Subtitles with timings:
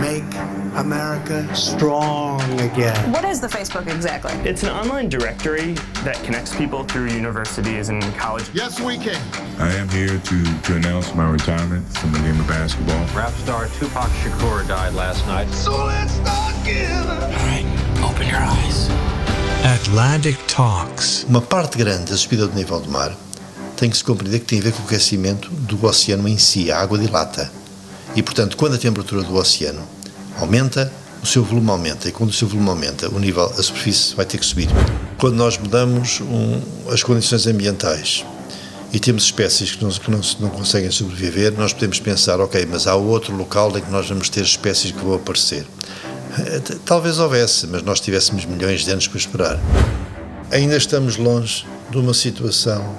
[0.00, 0.24] Make
[0.76, 3.12] America strong again.
[3.12, 4.32] What is the Facebook exactly?
[4.48, 8.48] It's an online directory that connects people through universities and college.
[8.54, 9.20] Yes, we can.
[9.58, 13.04] I am here to, to announce my retirement from the game of basketball.
[13.14, 15.50] Rap star Tupac Shakur died last night.
[15.50, 17.06] So let's start again.
[17.06, 17.66] All right,
[18.02, 18.88] open your eyes.
[19.62, 21.24] Atlantic Talks.
[21.24, 23.14] Uma parte grande da subida do nível do mar
[23.76, 26.72] tem que se compreender que tem a ver com o aquecimento do oceano em si,
[26.72, 27.59] a água dilata.
[28.14, 29.82] E, portanto, quando a temperatura do oceano
[30.38, 30.92] aumenta,
[31.22, 32.08] o seu volume aumenta.
[32.08, 34.68] E quando o seu volume aumenta, o nível, a superfície vai ter que subir.
[35.18, 36.60] Quando nós mudamos um,
[36.92, 38.24] as condições ambientais
[38.92, 42.86] e temos espécies que, não, que não, não conseguem sobreviver, nós podemos pensar, ok, mas
[42.86, 45.66] há outro local em que nós vamos ter espécies que vão aparecer.
[46.38, 49.60] Eh, talvez houvesse, mas nós tivéssemos milhões de anos para esperar.
[50.50, 52.96] Ainda estamos longe de uma situação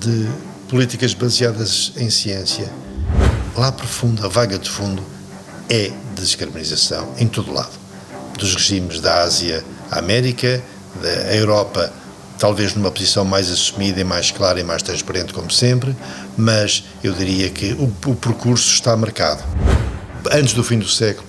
[0.00, 0.28] de
[0.68, 2.70] políticas baseadas em ciência
[3.56, 5.02] lá profundo, a vaga de fundo,
[5.68, 7.72] é descarbonização em todo lado.
[8.38, 10.62] Dos regimes da Ásia à América,
[11.00, 11.92] da Europa,
[12.38, 15.94] talvez numa posição mais assumida e mais clara e mais transparente, como sempre,
[16.36, 19.42] mas eu diria que o, o percurso está marcado.
[20.32, 21.26] Antes do fim do século,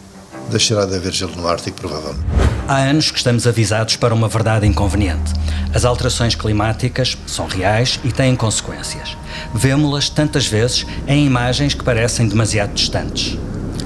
[0.49, 2.25] deixará de haver gelo no Ártico, provavelmente.
[2.67, 5.33] Há anos que estamos avisados para uma verdade inconveniente.
[5.73, 9.15] As alterações climáticas são reais e têm consequências.
[9.53, 13.37] Vemo-las tantas vezes em imagens que parecem demasiado distantes.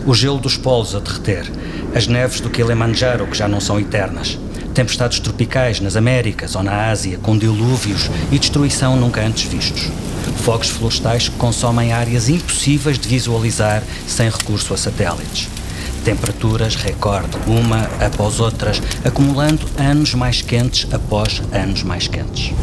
[0.06, 1.52] O gelo dos polos a derreter,
[1.94, 4.38] as neves do Kilimanjaro que já não são eternas,
[4.74, 9.90] tempestades tropicais nas Américas ou na Ásia com dilúvios e destruição nunca antes vistos.
[10.44, 15.50] Fogos florestais que consomem áreas impossíveis de visualizar sem recurso a satélites
[16.04, 22.54] temperaturas recorde, uma após outras, acumulando anos mais quentes após anos mais quentes.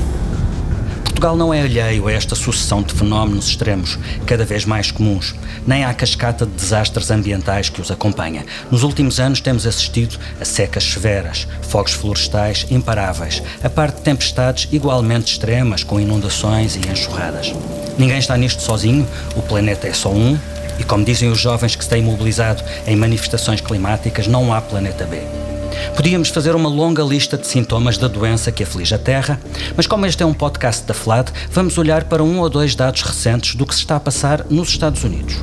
[1.17, 5.35] Portugal não é alheio a esta sucessão de fenómenos extremos, cada vez mais comuns,
[5.67, 8.45] nem à cascata de desastres ambientais que os acompanha.
[8.71, 14.69] Nos últimos anos temos assistido a secas severas, fogos florestais imparáveis, a par de tempestades
[14.71, 17.55] igualmente extremas, com inundações e enxurradas.
[17.97, 20.39] Ninguém está nisto sozinho, o planeta é só um,
[20.79, 25.07] e como dizem os jovens que se têm mobilizado em manifestações climáticas, não há planeta
[25.07, 25.46] B.
[25.95, 29.41] Podíamos fazer uma longa lista de sintomas da doença que aflige a Terra,
[29.77, 33.03] mas como este é um podcast da FLAD, vamos olhar para um ou dois dados
[33.03, 35.37] recentes do que se está a passar nos Estados Unidos.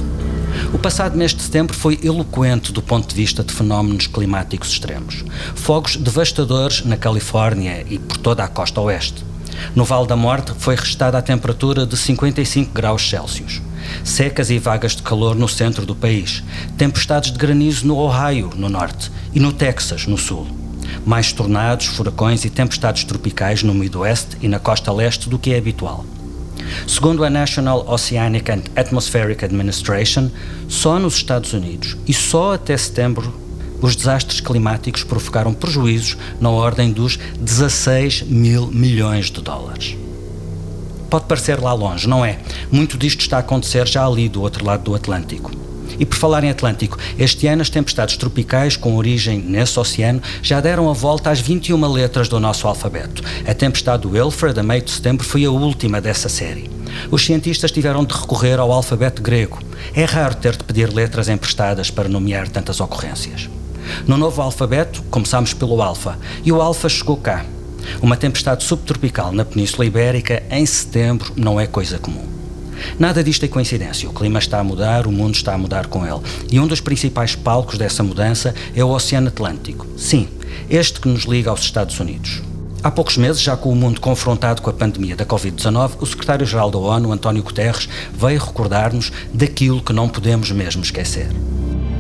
[0.73, 5.23] O passado mês de setembro foi eloquente do ponto de vista de fenómenos climáticos extremos.
[5.55, 9.25] Fogos devastadores na Califórnia e por toda a costa oeste.
[9.75, 13.61] No Vale da Morte foi restada a temperatura de 55 graus Celsius
[14.03, 16.44] secas e vagas de calor no centro do país,
[16.78, 20.47] tempestades de granizo no Ohio, no norte, e no Texas, no sul.
[21.06, 25.58] Mais tornados, furacões e tempestades tropicais no Midwest e na costa leste do que é
[25.58, 26.06] habitual.
[26.88, 30.30] Segundo a National Oceanic and Atmospheric Administration,
[30.68, 33.42] só nos Estados Unidos e só até setembro
[33.81, 39.97] os desastres climáticos provocaram prejuízos na ordem dos 16 mil milhões de dólares.
[41.13, 42.40] Pode parecer lá longe, não é?
[42.72, 45.51] Muito disto está a acontecer já ali do outro lado do Atlântico.
[46.00, 50.59] E por falar em Atlântico, este ano as tempestades tropicais com origem nesse oceano já
[50.59, 53.22] deram a volta às 21 letras do nosso alfabeto.
[53.47, 56.68] A tempestade Wilfred, a meio de setembro, foi a última dessa série.
[57.12, 59.59] Os cientistas tiveram de recorrer ao alfabeto grego.
[59.94, 63.47] É raro ter de pedir letras emprestadas para nomear tantas ocorrências.
[64.07, 67.45] No novo alfabeto, começamos pelo alfa, e o alfa chegou cá.
[68.01, 72.27] Uma tempestade subtropical na Península Ibérica em setembro não é coisa comum.
[72.99, 74.09] Nada disto é coincidência.
[74.09, 76.21] O clima está a mudar, o mundo está a mudar com ele.
[76.51, 79.88] E um dos principais palcos dessa mudança é o Oceano Atlântico.
[79.97, 80.27] Sim,
[80.69, 82.41] este que nos liga aos Estados Unidos.
[82.83, 86.69] Há poucos meses, já com o mundo confrontado com a pandemia da Covid-19, o secretário-geral
[86.69, 91.29] da ONU, António Guterres, veio recordar-nos daquilo que não podemos mesmo esquecer.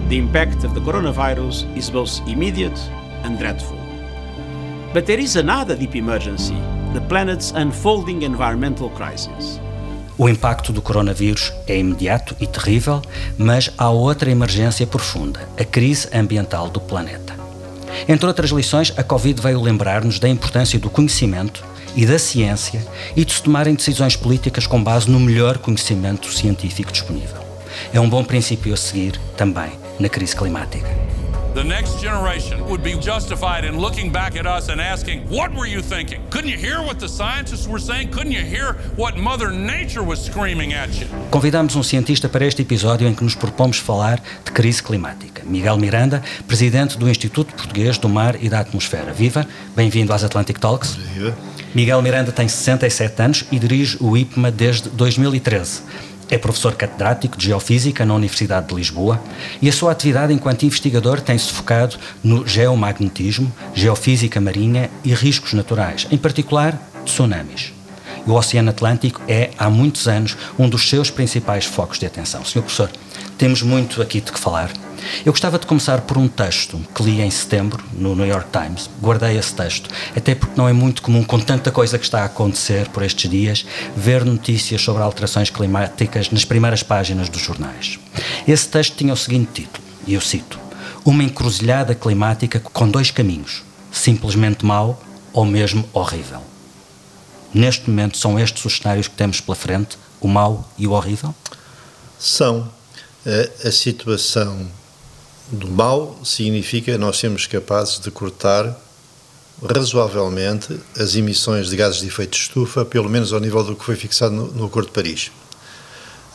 [0.09, 2.79] The impact of the coronavirus is both immediate
[3.23, 3.82] and dreadful.
[4.93, 6.55] But there is another deep emergency
[6.93, 9.59] the planet's unfolding environmental crisis.
[10.15, 13.01] O impacto do coronavírus é imediato e terrível,
[13.35, 17.33] mas há outra emergência profunda, a crise ambiental do planeta.
[18.07, 21.65] Entre outras lições, a Covid veio lembrar-nos da importância do conhecimento
[21.95, 22.85] e da ciência
[23.15, 27.41] e de se tomarem decisões políticas com base no melhor conhecimento científico disponível.
[27.91, 31.02] É um bom princípio a seguir também na crise climática.
[31.53, 35.67] The next generation would be justified in looking back at us and asking, What were
[35.67, 36.21] you thinking?
[36.29, 38.11] Couldn't you hear what the scientists were saying?
[38.11, 41.07] Couldn't you hear what Mother Nature was screaming at you?
[41.29, 45.43] Convidamos um cientista para este episódio em que nos propomos falar de crise climática.
[45.45, 49.13] Miguel Miranda, presidente do Instituto Português do Mar e da Atmosfera.
[49.13, 49.45] Viva,
[49.75, 50.95] bem-vindo às Atlantic Talks.
[50.95, 51.35] Viva.
[51.75, 55.81] Miguel Miranda tem 67 anos e dirige o IPMA desde 2013.
[56.29, 59.21] É professor catedrático de Geofísica na Universidade de Lisboa
[59.61, 66.07] e a sua atividade enquanto investigador tem-se focado no geomagnetismo, geofísica marinha e riscos naturais,
[66.11, 67.73] em particular tsunamis.
[68.25, 72.45] O Oceano Atlântico é, há muitos anos, um dos seus principais focos de atenção.
[72.45, 72.89] Senhor Professor,
[73.37, 74.71] temos muito aqui de que falar.
[75.25, 78.89] Eu gostava de começar por um texto que li em setembro no New York Times.
[79.01, 82.25] Guardei esse texto, até porque não é muito comum, com tanta coisa que está a
[82.25, 83.65] acontecer por estes dias,
[83.95, 87.99] ver notícias sobre alterações climáticas nas primeiras páginas dos jornais.
[88.47, 90.57] Esse texto tinha o seguinte título, e eu cito:
[91.03, 95.01] Uma encruzilhada climática com dois caminhos, simplesmente mau
[95.33, 96.52] ou mesmo horrível.
[97.53, 101.33] Neste momento, são estes os cenários que temos pela frente, o mau e o horrível?
[102.17, 102.71] São.
[103.25, 104.67] A, a situação
[105.49, 108.75] do mal significa nós sermos capazes de cortar
[109.61, 113.85] razoavelmente as emissões de gases de efeito de estufa, pelo menos ao nível do que
[113.85, 115.31] foi fixado no, no Acordo de Paris.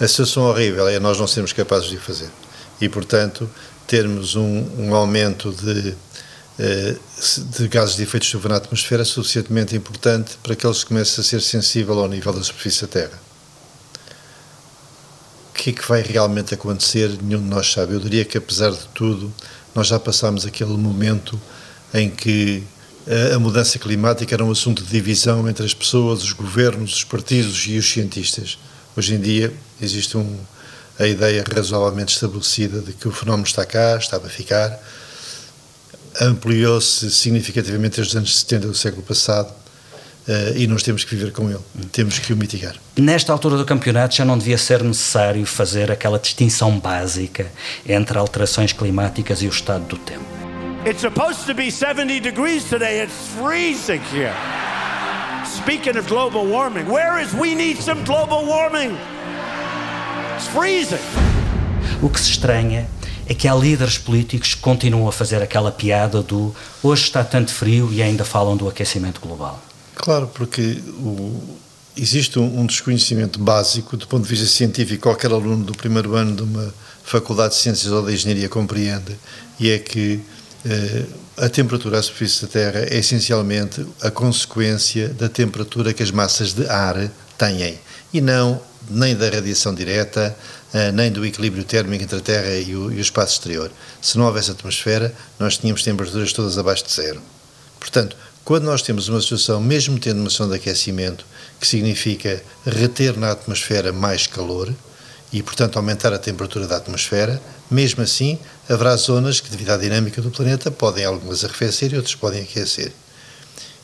[0.01, 2.31] A situação horrível é nós não sermos capazes de o fazer.
[2.81, 3.51] E, portanto,
[3.87, 5.97] termos um, um aumento de,
[6.59, 11.41] de gases de efeito estufa na atmosfera suficientemente importante para que eles comecem a ser
[11.41, 13.21] sensível ao nível da superfície da Terra.
[15.51, 17.11] O que é que vai realmente acontecer?
[17.23, 17.95] Nenhum de nós sabe.
[17.95, 19.33] Eu diria que, apesar de tudo,
[19.75, 21.41] nós já passámos aquele momento
[21.95, 22.65] em que
[23.35, 27.67] a mudança climática era um assunto de divisão entre as pessoas, os governos, os partidos
[27.67, 28.59] e os cientistas.
[28.97, 30.39] Hoje em dia existe um,
[30.99, 34.79] a ideia razoavelmente estabelecida de que o fenómeno está cá, está a ficar,
[36.21, 39.51] ampliou-se significativamente desde os anos 70 do século passado
[40.29, 41.61] uh, e nós temos que viver com ele,
[41.93, 42.75] temos que o mitigar.
[42.97, 47.47] Nesta altura do campeonato já não devia ser necessário fazer aquela distinção básica
[47.87, 50.25] entre alterações climáticas e o estado do tempo.
[50.87, 53.03] It's supposed to be 70 degrees today.
[53.03, 54.33] It's freezing here.
[55.45, 58.97] Speaking of global warming, where is we need some global warming?
[60.37, 61.01] It's freezing.
[62.01, 62.87] O que se estranha
[63.29, 67.53] é que há líderes políticos que continuam a fazer aquela piada do hoje está tanto
[67.53, 69.63] frio e ainda falam do aquecimento global.
[69.95, 71.59] Claro, porque o,
[71.95, 76.35] existe um, um, desconhecimento básico do ponto de vista científico, qualquer aluno do primeiro ano
[76.35, 76.73] de uma
[77.05, 79.17] faculdade de ciências ou de engenharia compreende,
[79.61, 80.21] e é que
[80.65, 81.05] eh,
[81.37, 86.53] a temperatura à superfície da Terra é essencialmente a consequência da temperatura que as massas
[86.53, 87.79] de ar têm,
[88.13, 88.61] e não
[88.91, 90.37] nem da radiação direta,
[90.93, 93.71] nem do equilíbrio térmico entre a Terra e o, e o espaço exterior.
[94.01, 97.23] Se não houvesse atmosfera, nós tínhamos temperaturas todas abaixo de zero.
[97.81, 101.25] Portanto, quando nós temos uma situação, mesmo tendo uma situação de aquecimento,
[101.61, 104.73] que significa reter na atmosfera mais calor
[105.33, 108.39] e, portanto, aumentar a temperatura da atmosfera, mesmo assim,
[108.69, 112.93] haverá zonas que, devido à dinâmica do planeta, podem algumas arrefecer e outras podem aquecer.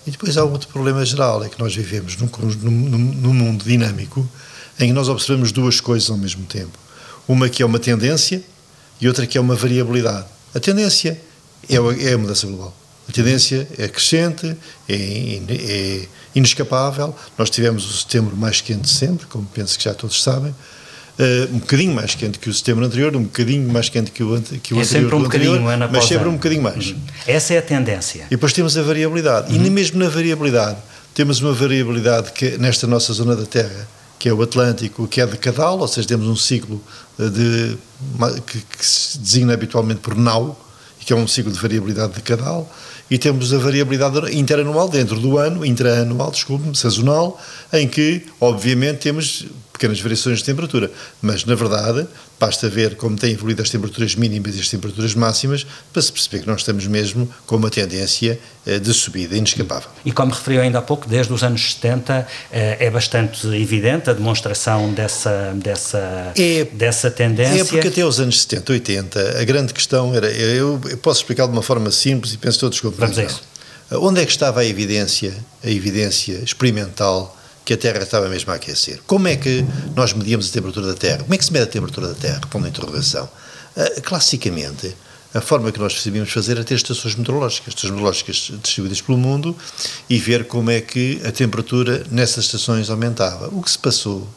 [0.07, 2.29] E depois há outro problema geral, é que nós vivemos num,
[2.63, 4.29] num, num mundo dinâmico
[4.79, 6.79] em que nós observamos duas coisas ao mesmo tempo.
[7.27, 8.43] Uma que é uma tendência
[9.01, 10.27] e outra que é uma variabilidade.
[10.55, 11.21] A tendência
[11.69, 12.75] é a, é a mudança global.
[13.09, 14.57] A tendência é crescente,
[14.89, 17.15] é, é, inescapável.
[17.37, 20.55] Nós tivemos o setembro mais quente de sempre, como penso que já todos sabem.
[21.17, 24.41] Uh, um bocadinho mais quente que o setembro anterior, um bocadinho mais quente que o,
[24.41, 24.85] que o é anterior.
[24.85, 26.89] Sempre um bocadinho, anterior, ano mas sempre um bocadinho mais.
[26.89, 26.99] Uhum.
[27.27, 28.25] Essa é a tendência.
[28.27, 29.55] E depois temos a variabilidade.
[29.55, 29.65] Uhum.
[29.65, 30.79] E mesmo na variabilidade,
[31.15, 33.87] temos uma variabilidade que nesta nossa zona da Terra,
[34.19, 36.81] que é o Atlântico, que é decadal, ou seja, temos um ciclo
[37.19, 37.77] de,
[38.47, 40.61] que, que se designa habitualmente por nau,
[41.01, 42.71] que é um ciclo de variabilidade decadal,
[43.11, 47.39] e temos a variabilidade interanual dentro do ano, intraanual, desculpe-me, sazonal,
[47.73, 49.47] em que, obviamente, temos
[49.85, 52.07] pequenas variações de temperatura, mas na verdade
[52.41, 56.41] basta ver como têm evoluído as temperaturas mínimas e as temperaturas máximas para se perceber
[56.41, 59.91] que nós estamos mesmo com uma tendência de subida inescapável.
[60.05, 64.93] E como referiu ainda há pouco, desde os anos 70 é bastante evidente a demonstração
[64.93, 67.61] dessa, dessa, é, dessa tendência.
[67.61, 71.53] É porque até os anos 70, 80, a grande questão era, eu posso explicar de
[71.53, 73.27] uma forma simples e penso todos compreendem.
[73.27, 74.03] Vamos a isso.
[74.03, 78.57] Onde é que estava a evidência, a evidência experimental que a Terra estava mesmo a
[78.57, 79.01] aquecer.
[79.07, 79.65] Como é que
[79.97, 81.19] nós medíamos a temperatura da Terra?
[81.19, 82.41] Como é que se mede a temperatura da Terra?
[82.51, 83.29] Pondo a interrogação.
[83.77, 84.95] Uh, classicamente,
[85.33, 89.57] a forma que nós sabíamos fazer era ter estações meteorológicas, estações meteorológicas distribuídas pelo mundo
[90.09, 93.49] e ver como é que a temperatura nessas estações aumentava.
[93.49, 94.29] O que se passou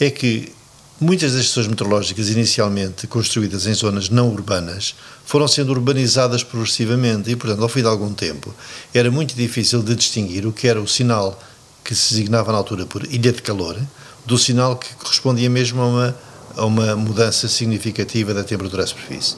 [0.00, 0.52] é que
[1.00, 7.36] muitas das estações meteorológicas, inicialmente construídas em zonas não urbanas, foram sendo urbanizadas progressivamente e,
[7.36, 8.52] portanto, ao fim de algum tempo,
[8.92, 11.40] era muito difícil de distinguir o que era o sinal
[11.86, 13.78] que se designava na altura por ilha de calor
[14.24, 16.16] do sinal que correspondia mesmo a uma,
[16.56, 19.36] a uma mudança significativa da temperatura à superfície.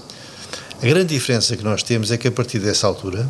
[0.80, 3.28] A grande diferença que nós temos é que, a partir dessa altura,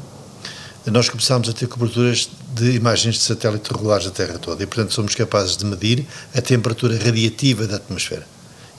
[0.86, 4.94] nós começámos a ter coberturas de imagens de satélite regulares da Terra toda e, portanto,
[4.94, 8.24] somos capazes de medir a temperatura radiativa da atmosfera.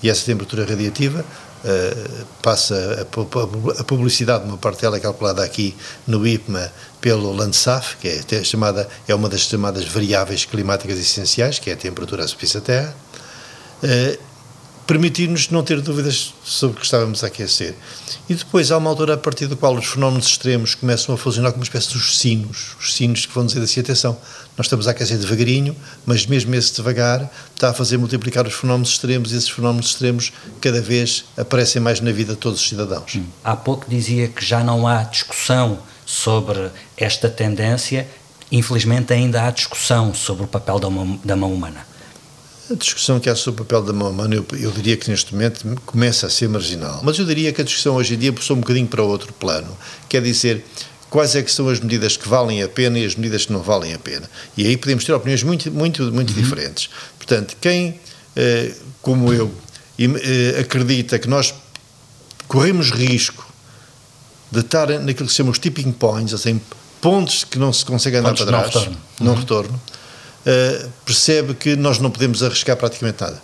[0.02, 5.76] E essa temperatura radiativa uh, passa a, a, publicidade, uma parte dela é calculada aqui
[6.08, 11.70] no IPMA pelo Landsat, que é, chamada, é uma das chamadas variáveis climáticas essenciais, que
[11.70, 12.96] é a temperatura à superfície da Terra.
[13.84, 14.30] Uh,
[14.90, 17.76] permitir-nos não ter dúvidas sobre o que estávamos a aquecer.
[18.28, 21.52] E depois há uma altura a partir do qual os fenómenos extremos começam a funcionar
[21.52, 24.18] como uma espécie dos sinos, os sinos que vão dizer assim, atenção,
[24.58, 25.76] nós estamos a aquecer devagarinho,
[26.08, 30.34] mas mesmo esse devagar está a fazer multiplicar os fenómenos extremos e esses fenómenos extremos
[30.60, 33.14] cada vez aparecem mais na vida de todos os cidadãos.
[33.16, 33.26] Hum.
[33.44, 35.78] Há pouco dizia que já não há discussão
[36.10, 38.08] sobre esta tendência,
[38.52, 41.86] infelizmente ainda há discussão sobre o papel da mão, da mão humana.
[42.68, 45.32] A discussão que há sobre o papel da mão humana, eu, eu, diria que neste
[45.34, 47.02] momento começa a ser marginal.
[47.04, 49.78] Mas eu diria que a discussão hoje em dia passou um bocadinho para outro plano.
[50.08, 50.66] Quer dizer,
[51.12, 53.62] quais é que são as medidas que valem a pena e as medidas que não
[53.62, 54.28] valem a pena.
[54.58, 56.42] E aí podemos ter opiniões muito, muito, muito uhum.
[56.42, 56.90] diferentes.
[57.18, 58.00] Portanto, quem,
[58.36, 59.52] eh, como eu,
[60.00, 61.54] eh, acredita que nós
[62.48, 63.49] corremos risco
[64.52, 66.60] de estar naquilo que se chama os tipping points, assim,
[67.02, 69.40] pontos que não se conseguem andar para trás, não retorno, não uhum.
[69.40, 69.82] retorno
[70.40, 73.42] uh, percebe que nós não podemos arriscar praticamente nada.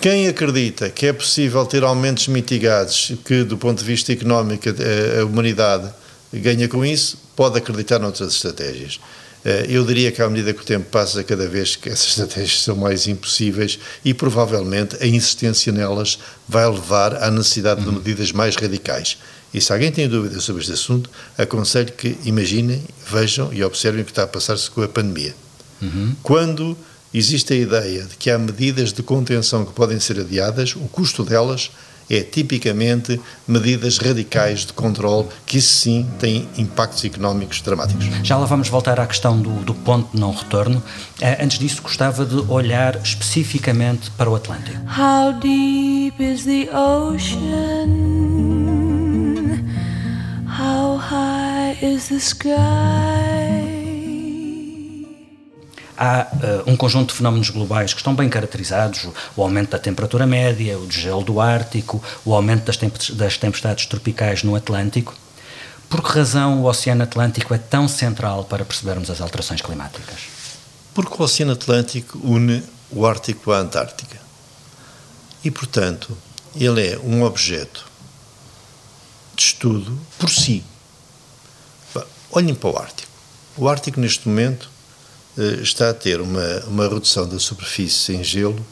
[0.00, 5.20] Quem acredita que é possível ter aumentos mitigados, que do ponto de vista económico a,
[5.20, 5.90] a humanidade
[6.32, 9.00] ganha com isso, pode acreditar noutras estratégias.
[9.46, 12.64] Eh, eu diria que à medida que o tempo passa, cada vez que essas estratégias
[12.64, 18.56] são mais impossíveis e provavelmente a insistência nelas vai levar à necessidade de medidas mais
[18.56, 19.18] radicais.
[19.54, 24.04] E se alguém tem dúvidas sobre este assunto, aconselho que imaginem, vejam e observem o
[24.04, 25.32] que está a passar-se com a pandemia.
[25.80, 26.16] Uhum.
[26.24, 26.76] Quando
[27.14, 31.22] existe a ideia de que há medidas de contenção que podem ser adiadas, o custo
[31.22, 31.70] delas
[32.08, 38.06] é tipicamente medidas radicais de controle que, isso sim, têm impactos económicos dramáticos.
[38.22, 40.78] Já lá vamos voltar à questão do, do ponto de não retorno.
[40.78, 44.78] Uh, antes disso, gostava de olhar especificamente para o Atlântico.
[44.86, 47.86] How deep is the ocean?
[50.58, 53.15] How high is the sky?
[55.96, 56.26] Há
[56.66, 60.78] uh, um conjunto de fenómenos globais que estão bem caracterizados: o aumento da temperatura média,
[60.78, 62.76] o desgelo do Ártico, o aumento das,
[63.10, 65.14] das tempestades tropicais no Atlântico.
[65.88, 70.20] Por que razão o Oceano Atlântico é tão central para percebermos as alterações climáticas?
[70.92, 74.18] Porque o Oceano Atlântico une o Ártico à Antártica.
[75.44, 76.16] E, portanto,
[76.54, 77.86] ele é um objeto
[79.34, 80.64] de estudo por si.
[82.30, 83.12] Olhem para o Ártico.
[83.56, 84.70] O Ártico, neste momento,
[85.62, 88.64] está a ter uma, uma redução da superfície em gelo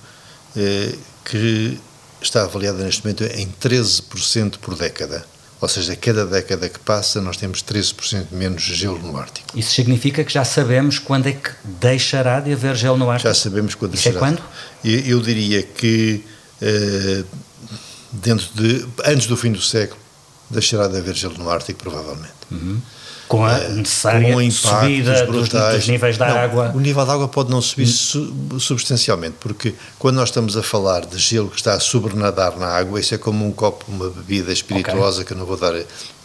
[0.57, 0.95] eh,
[1.25, 1.79] que
[2.21, 5.25] está avaliada neste momento em 13% por década.
[5.61, 9.59] Ou seja, cada década que passa, nós temos 13% menos gelo no Ártico.
[9.59, 13.29] Isso significa que já sabemos quando é que deixará de haver gelo no Ártico?
[13.29, 14.27] Já sabemos quando Isso é deixará.
[14.27, 14.43] é quando?
[14.85, 16.23] Eu, eu diria que
[16.61, 17.25] uh,
[18.13, 20.01] dentro de, antes do fim do século,
[20.51, 22.35] deixará de haver gelo no Ártico, provavelmente.
[22.51, 22.81] Uhum.
[23.37, 26.73] Com a eh, necessária com subida dos, dos, níveis da não, água.
[26.75, 31.05] O nível da água pode não subir su substancialmente, porque quando nós estamos a falar
[31.07, 34.53] de gelo que está a sobrenadar na água, isso é como um copo, uma bebida
[34.53, 35.25] espirituosa, okay.
[35.25, 35.75] que eu não vou dar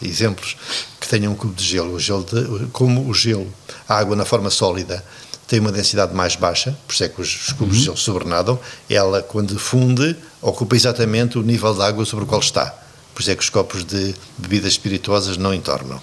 [0.02, 0.56] exemplos,
[1.00, 1.94] que tenha um cubo de gelo.
[1.94, 3.52] O gelo de, como o gelo,
[3.88, 5.04] a água na forma sólida,
[5.48, 7.78] tem uma densidade mais baixa, por isso é que os, cubos uhum.
[7.80, 12.40] de gelo sobrenadam, ela, quando funde, ocupa exatamente o nível de água sobre o qual
[12.40, 12.72] está.
[13.20, 16.00] Por isso é que os copos de bebidas espirituosas não entornam.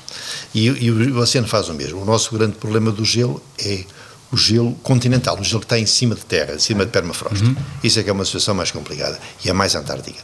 [0.53, 1.99] E, e o oceano faz o mesmo.
[1.99, 3.85] O nosso grande problema do gelo é
[4.31, 7.43] o gelo continental, o gelo que está em cima de terra, em cima de permafrost.
[7.43, 7.55] Uhum.
[7.83, 10.19] Isso é que é uma situação mais complicada e é mais antártica.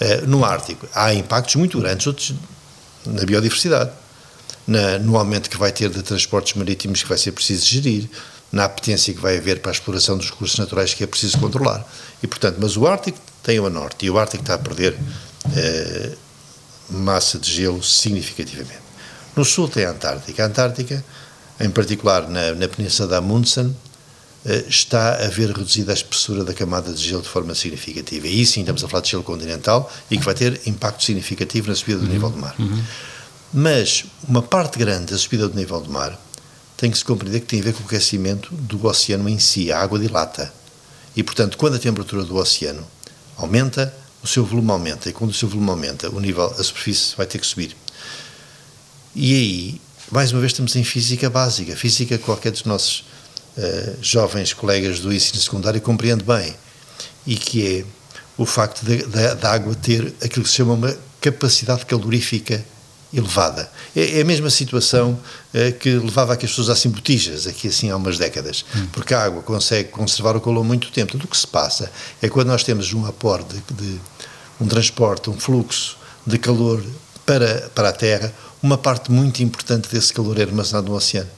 [0.00, 2.32] Uh, no Ártico há impactos muito grandes outros,
[3.04, 3.90] na biodiversidade,
[4.68, 8.08] na, no aumento que vai ter de transportes marítimos que vai ser preciso gerir,
[8.52, 11.84] na apetência que vai haver para a exploração dos recursos naturais que é preciso controlar.
[12.22, 16.25] E, portanto, mas o Ártico tem o norte e o Ártico está a perder uh,
[16.90, 18.86] massa de gelo significativamente.
[19.34, 20.42] No sul tem a Antártica.
[20.42, 21.04] A Antártica,
[21.60, 23.74] em particular na, na Península da Amundsen,
[24.44, 28.26] eh, está a ver reduzida a espessura da camada de gelo de forma significativa.
[28.26, 31.68] E aí sim estamos a falar de gelo continental e que vai ter impacto significativo
[31.68, 32.12] na subida do uhum.
[32.12, 32.54] nível do mar.
[32.58, 32.82] Uhum.
[33.52, 36.18] Mas uma parte grande da subida do nível do mar
[36.76, 39.72] tem que se compreender que tem a ver com o aquecimento do oceano em si.
[39.72, 40.52] A água dilata.
[41.16, 42.86] E, portanto, quando a temperatura do oceano
[43.36, 43.92] aumenta,
[44.26, 45.08] o seu volume aumenta.
[45.08, 47.76] E quando o seu volume aumenta, o nível, a superfície vai ter que subir.
[49.14, 49.80] E aí,
[50.10, 51.74] mais uma vez, estamos em física básica.
[51.76, 53.04] Física que qualquer dos nossos
[53.56, 56.54] uh, jovens colegas do ensino secundário compreende bem.
[57.26, 57.84] E que é
[58.36, 58.84] o facto
[59.40, 62.62] da água ter aquilo que se chama uma capacidade calorífica
[63.12, 63.70] elevada.
[63.94, 65.18] É, é a mesma situação
[65.54, 68.86] eh, que levava a que as pessoas usassem botijas, aqui assim há umas décadas, hum.
[68.92, 71.12] porque a água consegue conservar o calor muito tempo.
[71.12, 71.90] Tudo o que se passa
[72.20, 74.00] é quando nós temos um aporte de, de
[74.60, 75.96] um transporte, um fluxo
[76.26, 76.82] de calor
[77.24, 78.32] para, para a Terra,
[78.62, 81.28] uma parte muito importante desse calor é armazenado no oceano.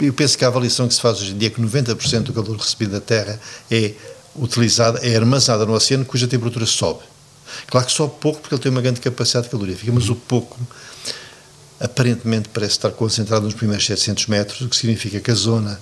[0.00, 2.32] Eu penso que a avaliação que se faz hoje em dia é que 90% do
[2.32, 3.38] calor recebido da Terra
[3.70, 3.94] é
[4.36, 7.00] utilizada, é armazenada no oceano, cuja temperatura sobe.
[7.66, 10.58] Claro que sobe pouco porque ele tem uma grande capacidade calorífica, mas o pouco
[11.80, 15.80] aparentemente parece estar concentrado nos primeiros 700 metros, o que significa que a zona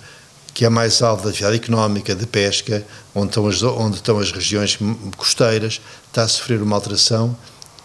[0.54, 4.32] que é mais alta da atividade económica, de pesca, onde estão, as, onde estão as
[4.32, 4.78] regiões
[5.16, 7.36] costeiras, está a sofrer uma alteração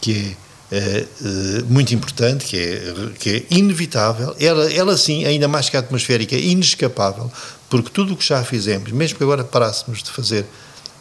[0.01, 0.35] que
[0.71, 1.05] é, é,
[1.59, 5.79] é muito importante, que é, que é inevitável, ela, ela sim, ainda mais que a
[5.79, 7.31] atmosférica, inescapável,
[7.69, 10.45] porque tudo o que já fizemos, mesmo que agora parássemos de fazer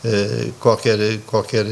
[0.05, 1.67] é, qualquer, qualquer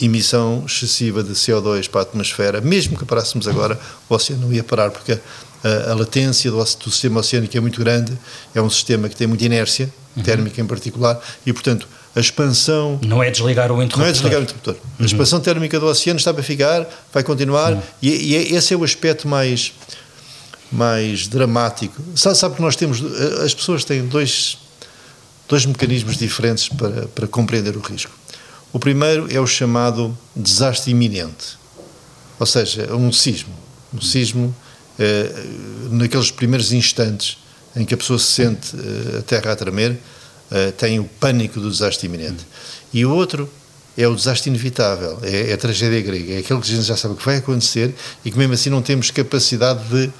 [0.00, 3.78] emissão excessiva de CO2 para a atmosfera, mesmo que parássemos agora,
[4.08, 5.18] o oceano não ia parar, porque
[5.62, 8.16] a, a latência do, do, sistema oceânico é muito grande,
[8.54, 10.22] é um sistema que tem muita inércia, uhum.
[10.22, 13.00] térmica em particular, e portanto a expansão.
[13.02, 14.00] Não é desligar o interruptor.
[14.00, 14.74] Não é desligar o interruptor.
[14.74, 14.80] Uhum.
[15.00, 17.82] A expansão térmica do oceano está para ficar, vai continuar, uhum.
[18.02, 19.72] e, e, é, esse é o aspecto mais,
[20.70, 22.02] mais dramático.
[22.14, 23.02] Sabe, sabe que nós temos.
[23.42, 24.58] As pessoas têm dois,
[25.48, 28.12] dois mecanismos diferentes para, para compreender o risco.
[28.72, 31.58] O primeiro é o chamado desastre iminente,
[32.38, 33.54] ou seja, um sismo.
[33.94, 34.61] Um sismo, eh,
[35.90, 37.38] naqueles primeiros instantes
[37.76, 39.98] em que a pessoa se sente eh, a terra a tremer,
[40.50, 42.44] eh, tem o pânico do desastre iminente.
[42.92, 43.48] E o outro
[43.96, 46.96] é o desastre inevitável, é, é a tragédia grega, é aquele que a gente já
[46.96, 47.94] sabe que vai acontecer
[48.24, 50.10] e que mesmo assim não temos capacidade de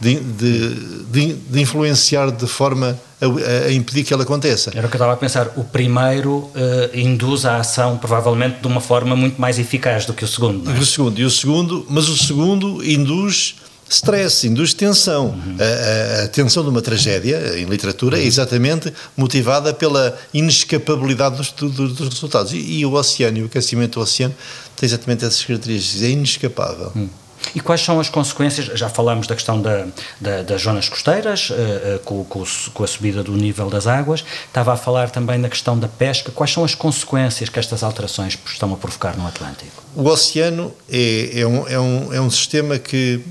[0.00, 4.70] de, de, de, influenciar de forma a, a, impedir que ela aconteça.
[4.74, 5.52] Era o que eu estava a pensar.
[5.56, 6.50] O primeiro uh,
[6.94, 10.70] induz a ação, provavelmente, de uma forma muito mais eficaz do que o segundo.
[10.70, 10.78] É?
[10.78, 11.20] O segundo.
[11.20, 13.56] E o segundo, mas o segundo induz
[13.90, 15.26] stress, induz tensão.
[15.26, 15.56] Uhum.
[15.58, 18.22] A, a, a, tensão de uma tragédia, em literatura, uhum.
[18.22, 22.52] é exatamente motivada pela inescapabilidade dos, dos, dos resultados.
[22.52, 24.34] E, e, o oceano, e o aquecimento do oceano,
[24.76, 26.02] tem exatamente essas características.
[26.02, 26.92] É inescapável.
[26.94, 27.08] Uhum.
[27.54, 28.66] E quais são as consequências?
[28.78, 29.86] Já falámos da questão da,
[30.20, 34.24] da, das zonas costeiras, uh, uh, com, com, com, a subida do nível das águas.
[34.46, 36.30] Estava a falar também da questão da pesca.
[36.30, 39.82] Quais são as consequências que estas alterações estão a provocar no Atlântico?
[39.96, 43.24] O oceano é, é, um, é, um, é um sistema que,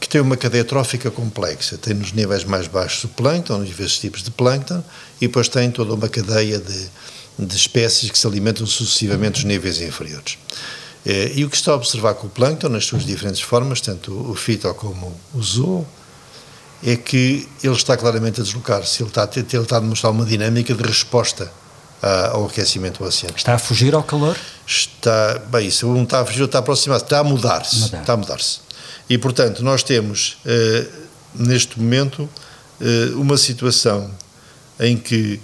[0.00, 1.76] que tem uma cadeia trófica complexa.
[1.76, 4.82] Tem nos níveis mais baixos o plâncton, diversos tipos de plâncton,
[5.20, 6.88] e depois tem toda uma cadeia de,
[7.38, 10.38] de espécies que se alimentam sucessivamente nos níveis inferiores.
[11.04, 14.12] Eh, e o que está a observar com o plâncton, nas suas diferentes formas, tanto
[14.12, 15.86] o fito como o zoo,
[16.84, 20.24] é que ele está claramente a deslocar-se, ele está, a ele está a demonstrar uma
[20.24, 21.50] dinâmica de resposta
[22.32, 23.36] ao aquecimento do oceano.
[23.36, 24.36] Está a fugir ao calor?
[24.66, 27.80] Está, bem, isso não está a fugir, está a aproximar-se, está a mudar-se.
[27.80, 28.00] Mudar.
[28.00, 28.60] Está a mudar-se.
[29.08, 30.86] E, portanto, nós temos, eh,
[31.34, 32.28] neste momento,
[32.80, 34.10] eh, uma situação
[34.78, 35.40] em que,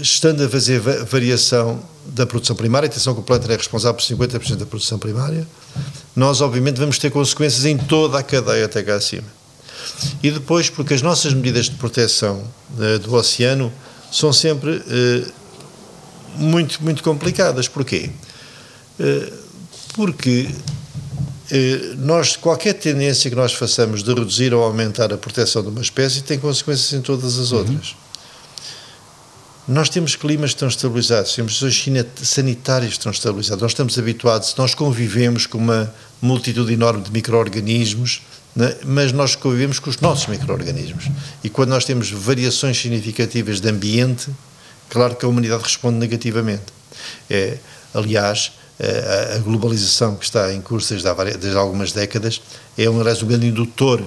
[0.00, 4.56] estando a fazer variação da produção primária, atenção que o plâncton é responsável por 50%
[4.56, 5.46] da produção primária,
[6.16, 9.28] nós obviamente vamos ter consequências em toda a cadeia até cá acima.
[10.22, 12.42] E depois, porque as nossas medidas de proteção
[13.02, 13.70] do oceano
[14.10, 14.82] são sempre
[16.36, 17.68] muito, muito complicadas.
[17.68, 18.10] Porquê?
[19.92, 20.48] Porque
[21.98, 26.22] nós, qualquer tendência que nós façamos de reduzir ou aumentar a proteção de uma espécie
[26.22, 27.90] tem consequências em todas as outras.
[27.90, 28.04] Uhum.
[29.66, 34.54] Nós temos climas que estão estabilizados, temos situações sanitárias que estão estabilizadas, nós estamos habituados,
[34.56, 38.22] nós convivemos com uma multitude enorme de micro-organismos,
[38.54, 38.76] né?
[38.84, 41.08] mas nós convivemos com os nossos micro-organismos.
[41.42, 44.30] E quando nós temos variações significativas de ambiente,
[44.90, 46.64] claro que a humanidade responde negativamente.
[47.30, 47.56] É,
[47.94, 48.52] aliás,
[49.34, 52.40] a globalização que está em curso desde, há várias, desde algumas décadas
[52.76, 54.02] é, um, aliás, um grande indutor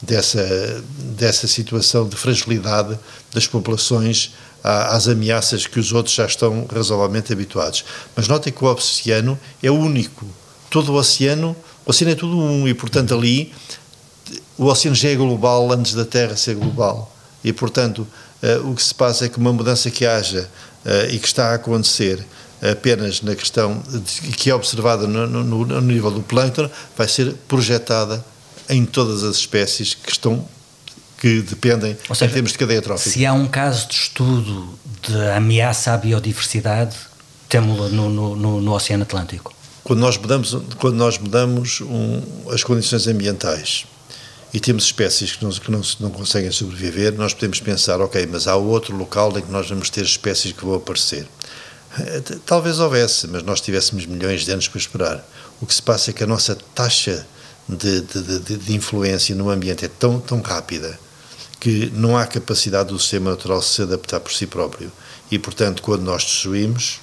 [0.00, 0.82] dessa,
[1.16, 2.98] dessa situação de fragilidade
[3.32, 4.32] das populações
[4.62, 7.84] às ameaças que os outros já estão razoavelmente habituados.
[8.14, 10.26] Mas notem que o oceano é único.
[10.70, 11.56] Todo o oceano,
[11.86, 13.52] o oceano é tudo um e, portanto, ali
[14.56, 17.14] o oceano já é global antes da Terra ser global.
[17.42, 18.06] E, portanto,
[18.42, 20.48] uh, o que se passa é que uma mudança que haja
[20.84, 22.24] uh, e que está a acontecer
[22.62, 27.34] apenas na questão de, que é observada no, no, no nível do plâncton vai ser
[27.46, 28.24] projetada
[28.68, 30.46] em todas as espécies que estão
[31.18, 33.10] que dependem seja, em termos de cadeia trófica.
[33.10, 36.96] Se há um caso de estudo de ameaça à biodiversidade,
[37.48, 39.52] temos-lo no, no, no, Oceano Atlântico.
[39.82, 43.86] Quando nós mudamos, quando nós mudamos um, as condições ambientais
[44.52, 48.46] e temos espécies que, não, que não, não conseguem sobreviver, nós podemos pensar, ok, mas
[48.46, 51.26] há outro local em que nós vamos ter espécies que vão aparecer.
[52.00, 55.28] Eh, talvez houvesse, mas nós tivéssemos milhões de anos para esperar.
[55.60, 57.26] O que se passa é que a nossa taxa
[57.68, 60.98] de, de, de, de influência no ambiente é tão, tão rápida
[61.60, 64.90] que não há capacidade do sistema natural se adaptar por si próprio.
[65.30, 67.00] E, portanto, quando nós destruímos,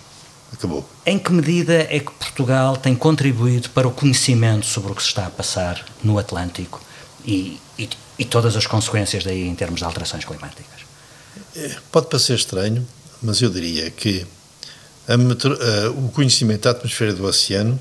[0.51, 0.87] acabou.
[1.05, 5.09] Em que medida é que Portugal tem contribuído para o conhecimento sobre o que se
[5.09, 6.81] está a passar no Atlântico
[7.25, 10.85] e, e, e todas as consequências daí em termos de alterações climáticas?
[11.55, 12.87] É, pode parecer estranho,
[13.21, 14.25] mas eu diria que
[15.07, 17.79] a, o conhecimento da atmosfera do oceano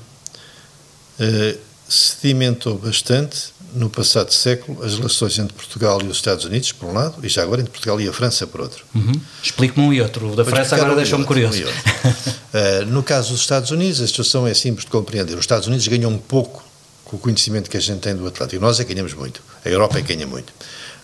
[1.19, 1.57] uh,
[1.87, 6.93] sedimentou bastante no passado século as relações entre Portugal e os Estados Unidos, por um
[6.93, 8.85] lado, e já agora entre Portugal e a França, por outro.
[8.95, 9.13] Uhum.
[9.43, 10.31] Explique-me um e outro.
[10.31, 11.63] O da França agora um deixou-me curioso.
[11.63, 15.33] Um uh, no caso dos Estados Unidos, a situação é simples de compreender.
[15.33, 16.63] Os Estados Unidos ganham um pouco
[17.03, 18.61] com o conhecimento que a gente tem do Atlântico.
[18.61, 19.41] Nós é que ganhamos muito.
[19.63, 20.53] A Europa é que ganha muito.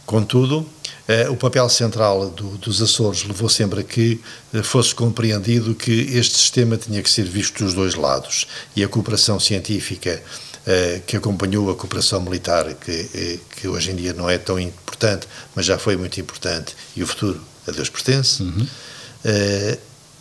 [0.05, 0.67] Contudo,
[1.07, 4.19] eh, o papel central do, dos Açores levou sempre a que
[4.53, 8.87] eh, fosse compreendido que este sistema tinha que ser visto dos dois lados e a
[8.87, 10.21] cooperação científica
[10.65, 15.27] eh, que acompanhou a cooperação militar, que, que hoje em dia não é tão importante,
[15.55, 18.43] mas já foi muito importante e o futuro a Deus pertence.
[18.43, 18.67] Uhum.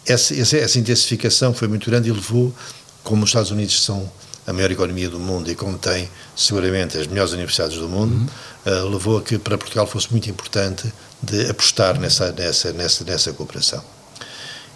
[0.07, 2.55] Essa, essa, essa intensificação foi muito grande e levou,
[3.03, 4.11] como os Estados Unidos são
[4.47, 8.27] a maior economia do mundo e como tem seguramente as melhores universidades do mundo, uhum.
[8.67, 10.93] Uh, levou a que para Portugal fosse muito importante
[11.23, 13.83] de apostar nessa, nessa, nessa, nessa cooperação.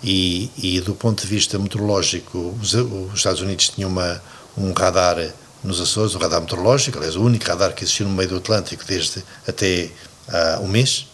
[0.03, 4.23] E, e do ponto de vista meteorológico, os, os Estados Unidos tinham uma,
[4.57, 5.17] um radar
[5.63, 8.85] nos Açores, um radar meteorológico, aliás, o único radar que existiu no meio do Atlântico
[8.87, 9.91] desde até
[10.29, 11.07] há um mês,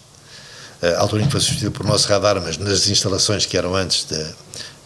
[0.82, 4.04] uh, altura em que foi substituído por nosso radar, mas nas instalações que eram antes
[4.04, 4.34] de, uh,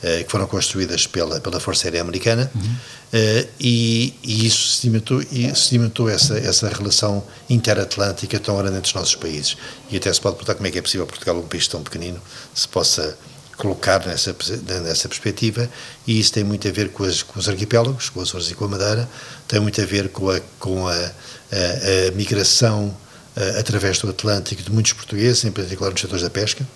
[0.01, 2.77] que foram construídas pela, pela Força Aérea Americana, uhum.
[3.15, 8.95] Uh, e, e, isso sedimentou, e sedimentou essa, essa relação interatlântica tão grande entre os
[8.95, 9.57] nossos países.
[9.89, 12.21] E até se pode perguntar como é que é possível Portugal, um país tão pequenino,
[12.53, 13.17] se possa
[13.57, 14.35] colocar nessa,
[14.83, 15.71] nessa perspectiva,
[16.05, 18.55] e isso tem muito a ver com, as, com os arquipélagos, com os Açores e
[18.57, 19.09] com a Madeira,
[19.47, 24.61] tem muito a ver com a, com a, a, a migração uh, através do Atlântico
[24.61, 26.67] de muitos portugueses, em particular nos setores da pesca,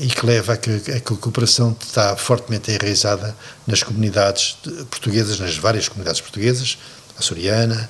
[0.00, 4.56] e que leva a que, a cooperação está fortemente enraizada nas comunidades
[4.90, 6.78] portuguesas, nas várias comunidades portuguesas,
[7.16, 7.88] a açoriana,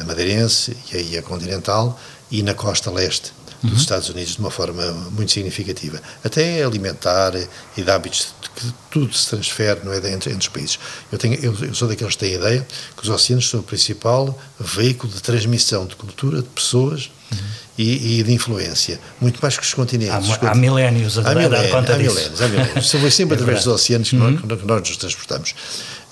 [0.00, 1.98] a madeirense e a, a continental,
[2.30, 3.32] e na costa leste
[3.62, 3.78] dos uhum.
[3.78, 6.00] Estados Unidos de uma forma muito significativa.
[6.24, 7.32] Até alimentar
[7.76, 10.78] e de hábitos que tudo se transfere não é, entre, entre os países.
[11.10, 13.62] Eu, tenho, eu, eu, sou daqueles que têm a ideia que os oceanos são o
[13.62, 17.38] principal veículo de transmissão de cultura, de pessoas uhum.
[17.78, 20.14] e, e, de influência, muito mais que os continentes.
[20.14, 20.58] Há, os continentes.
[20.58, 22.90] há milénios a, há milénios, conta há milénios, há milénios.
[22.92, 24.30] Foi sempre é através dos oceanos que, uhum.
[24.30, 25.54] nós, que nós nos transportamos.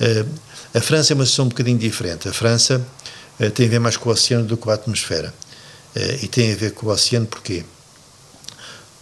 [0.01, 0.29] Uh,
[0.73, 2.29] a França é uma situação um bocadinho diferente.
[2.29, 2.85] A França
[3.39, 5.35] uh, tem a ver mais com o oceano do que com a atmosfera.
[5.95, 7.65] Uh, e tem a ver com o oceano porquê?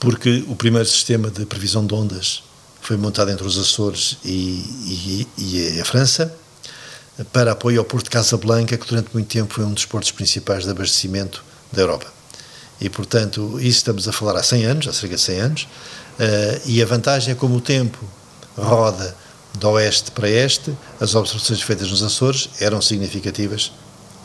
[0.00, 2.42] Porque o primeiro sistema de previsão de ondas
[2.80, 6.32] foi montado entre os Açores e, e, e a França
[7.32, 10.64] para apoio ao Porto de Casablanca, que durante muito tempo foi um dos portos principais
[10.64, 12.06] de abastecimento da Europa.
[12.80, 16.60] E, portanto, isso estamos a falar há 100 anos, há cerca de 100 anos, uh,
[16.64, 17.98] e a vantagem é como o tempo
[18.56, 19.14] roda
[19.56, 23.72] de oeste para este, as observações feitas nos Açores eram significativas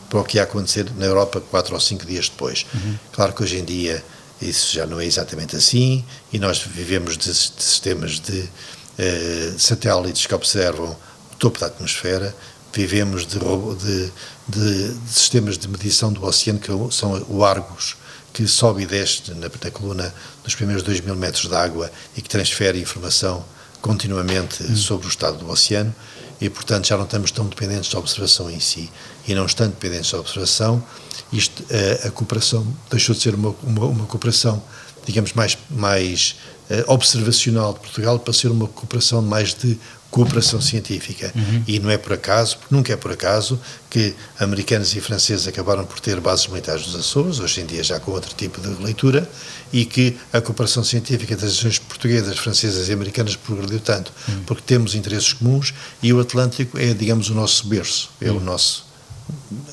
[0.10, 2.66] para o que ia acontecer na Europa quatro ou cinco dias depois.
[2.74, 2.96] Uhum.
[3.12, 4.04] Claro que hoje em dia
[4.42, 10.28] isso já não é exatamente assim e nós vivemos de, de sistemas de uh, satélites
[10.28, 10.96] que observam
[11.32, 12.36] o topo da atmosfera,
[12.74, 14.12] vivemos de, de,
[14.48, 17.96] de, de sistemas de medição do oceano que são o Argus,
[18.34, 22.22] que sobe e desce na, na coluna dos primeiros 2 mil metros de água e
[22.22, 23.46] que transfere informação
[23.82, 24.76] continuamente uhum.
[24.76, 25.94] sobre o estado do oceano
[26.42, 28.90] e, portanto, já não estamos tão dependentes da observação em si.
[29.28, 30.84] E não estando dependentes da observação,
[31.32, 31.64] isto,
[32.04, 34.62] a, a cooperação deixou de ser uma, uma, uma cooperação,
[35.06, 36.36] digamos, mais, mais
[36.70, 39.80] uh, observacional de Portugal para ser uma cooperação mais de
[40.14, 41.34] cooperação científica.
[41.36, 41.64] Uhum.
[41.68, 46.00] E não é por acaso, nunca é por acaso, que americanos e franceses acabaram por
[46.00, 49.28] ter bases militares nos Açores, hoje em dia já com outro tipo de leitura,
[49.74, 54.44] e que a cooperação científica das nações portuguesas, francesas e americanas progrediu tanto, uhum.
[54.46, 55.74] porque temos interesses comuns
[56.04, 58.38] e o Atlântico é, digamos, o nosso berço, é, uhum.
[58.38, 58.86] o, nosso,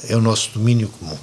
[0.08, 1.18] é o nosso domínio comum.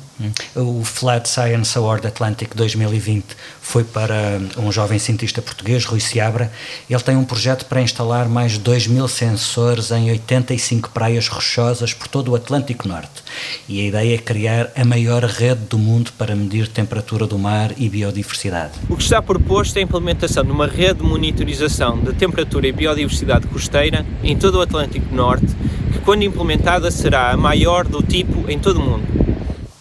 [0.56, 3.26] O Flat Science Award Atlantic 2020
[3.62, 6.52] foi para um jovem cientista português, Rui Seabra.
[6.90, 11.94] Ele tem um projeto para instalar mais de 2 mil sensores em 85 praias rochosas
[11.94, 13.24] por todo o Atlântico Norte.
[13.68, 17.72] E a ideia é criar a maior rede do mundo para medir temperatura do mar
[17.78, 18.74] e biodiversidade.
[18.90, 22.72] O que está proposto é a implementação de uma rede de monitorização da temperatura e
[22.72, 25.56] biodiversidade costeira em todo o Atlântico Norte,
[25.94, 29.27] que, quando implementada, será a maior do tipo em todo o mundo.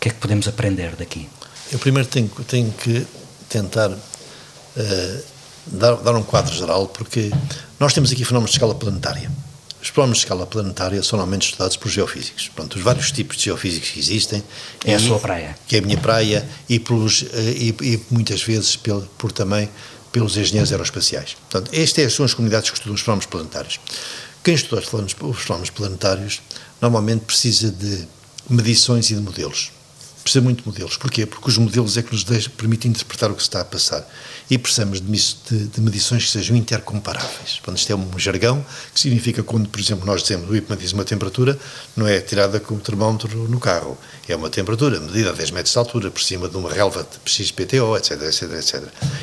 [0.07, 1.29] O que é que podemos aprender daqui?
[1.73, 3.05] Eu primeiro tenho, tenho que
[3.49, 5.25] tentar uh,
[5.67, 7.33] dar, dar um quadro geral, porque
[7.81, 9.29] nós temos aqui fenómenos de escala planetária.
[9.83, 12.49] Os fenómenos de escala planetária são normalmente estudados por geofísicos.
[12.55, 14.45] Pronto, os vários tipos de geofísicos que existem.
[14.85, 15.59] É a sua praia.
[15.67, 19.69] Que é a minha praia e, pelos, e, e muitas vezes por, por também
[20.13, 21.37] pelos engenheiros aeroespaciais.
[21.51, 23.81] Portanto, estas são as comunidades que estudam os fenómenos planetários.
[24.45, 26.41] Quem estuda os fenómenos planetários
[26.81, 28.07] normalmente precisa de
[28.49, 29.75] medições e de modelos
[30.27, 30.97] precisa muito de modelos.
[30.97, 31.25] Porquê?
[31.25, 34.05] Porque os modelos é que nos deixam, permitem interpretar o que se está a passar.
[34.51, 37.61] E precisamos de, de, de medições que sejam intercomparáveis.
[37.65, 40.93] Quando isto é um jargão, que significa quando, por exemplo, nós dizemos, o IPMA diz
[40.93, 41.57] uma temperatura,
[41.97, 43.97] não é tirada com o termómetro no carro.
[44.29, 47.31] É uma temperatura medida a 10 metros de altura, por cima de uma relva de
[47.31, 48.83] XPTO, etc, etc, etc.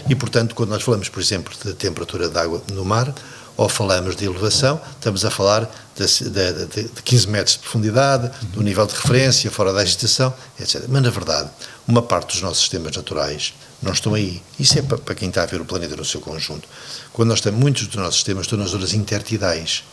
[0.10, 3.14] E, portanto, quando nós falamos, por exemplo, de temperatura de água no mar,
[3.56, 8.32] ou falamos de elevação, estamos a falar de, de, de, de 15 metros de profundidade,
[8.48, 10.86] do nível de referência, fora da agitação, etc.
[10.88, 11.50] Mas, na verdade,
[11.88, 14.42] uma parte dos nossos sistemas naturais não estão aí.
[14.60, 16.68] Isso é para, para quem está a ver o planeta no seu conjunto.
[17.12, 19.84] Quando nós temos muitos dos nossos sistemas estão nas zonas intertidais,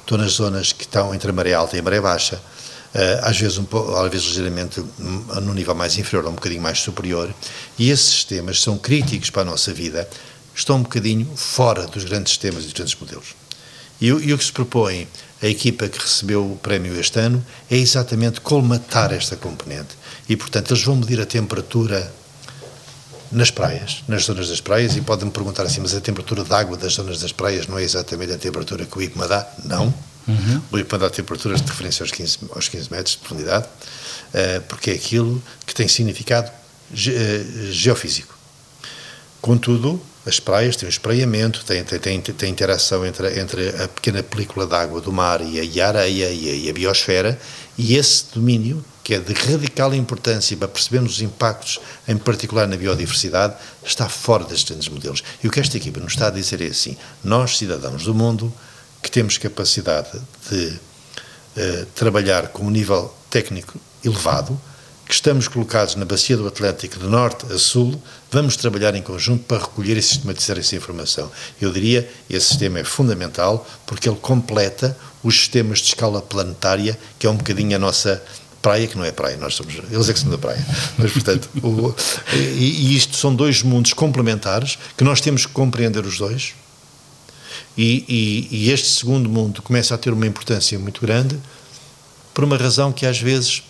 [0.00, 2.40] estão nas zonas que estão entre a maré alta e a maré baixa,
[2.92, 6.62] eh, às vezes, um pouco, às vezes ligeiramente no nível mais inferior ou um bocadinho
[6.62, 7.32] mais superior,
[7.78, 10.08] e esses sistemas são críticos para a nossa vida,
[10.54, 13.34] estão um bocadinho fora dos grandes sistemas e dos grandes modelos.
[14.00, 15.06] E, e o que se propõe
[15.42, 19.96] a equipa que recebeu o prémio este ano é exatamente colmatar esta componente.
[20.28, 22.12] E, portanto, eles vão medir a temperatura
[23.32, 26.76] nas praias, nas zonas das praias, e podem-me perguntar assim, mas a temperatura de água
[26.76, 29.48] das zonas das praias não é exatamente a temperatura que o IPMA dá?
[29.64, 29.94] Não.
[30.26, 30.62] Uhum.
[30.72, 34.90] O IPMA dá temperaturas de referência aos 15, aos 15 metros de profundidade, uh, porque
[34.90, 36.50] é aquilo que tem significado
[36.92, 38.36] ge uh, geofísico.
[39.40, 44.66] Contudo, as praias têm um espraiamento, têm, têm, têm, interação entre, entre a pequena película
[44.66, 47.40] de água do mar e a, areia e a, e a biosfera,
[47.78, 52.76] e esse domínio, que é de radical importância para percebermos os impactos, em particular na
[52.76, 55.24] biodiversidade, está fora destes grandes modelos.
[55.42, 58.52] E o que esta equipa nos está a dizer é assim: nós, cidadãos do mundo,
[59.02, 64.60] que temos capacidade de uh, trabalhar com um nível técnico elevado,
[65.10, 69.42] que estamos colocados na bacia do Atlântico de norte a sul, vamos trabalhar em conjunto
[69.42, 71.28] para recolher e sistematizar essa informação.
[71.60, 77.26] Eu diria esse sistema é fundamental porque ele completa os sistemas de escala planetária, que
[77.26, 78.22] é um bocadinho a nossa
[78.62, 80.64] praia, que não é praia, nós somos, eles é que são da praia.
[80.96, 81.92] Mas, portanto, o,
[82.32, 86.54] e, e isto são dois mundos complementares que nós temos que compreender os dois.
[87.76, 91.36] E, e, e este segundo mundo começa a ter uma importância muito grande
[92.32, 93.64] por uma razão que às vezes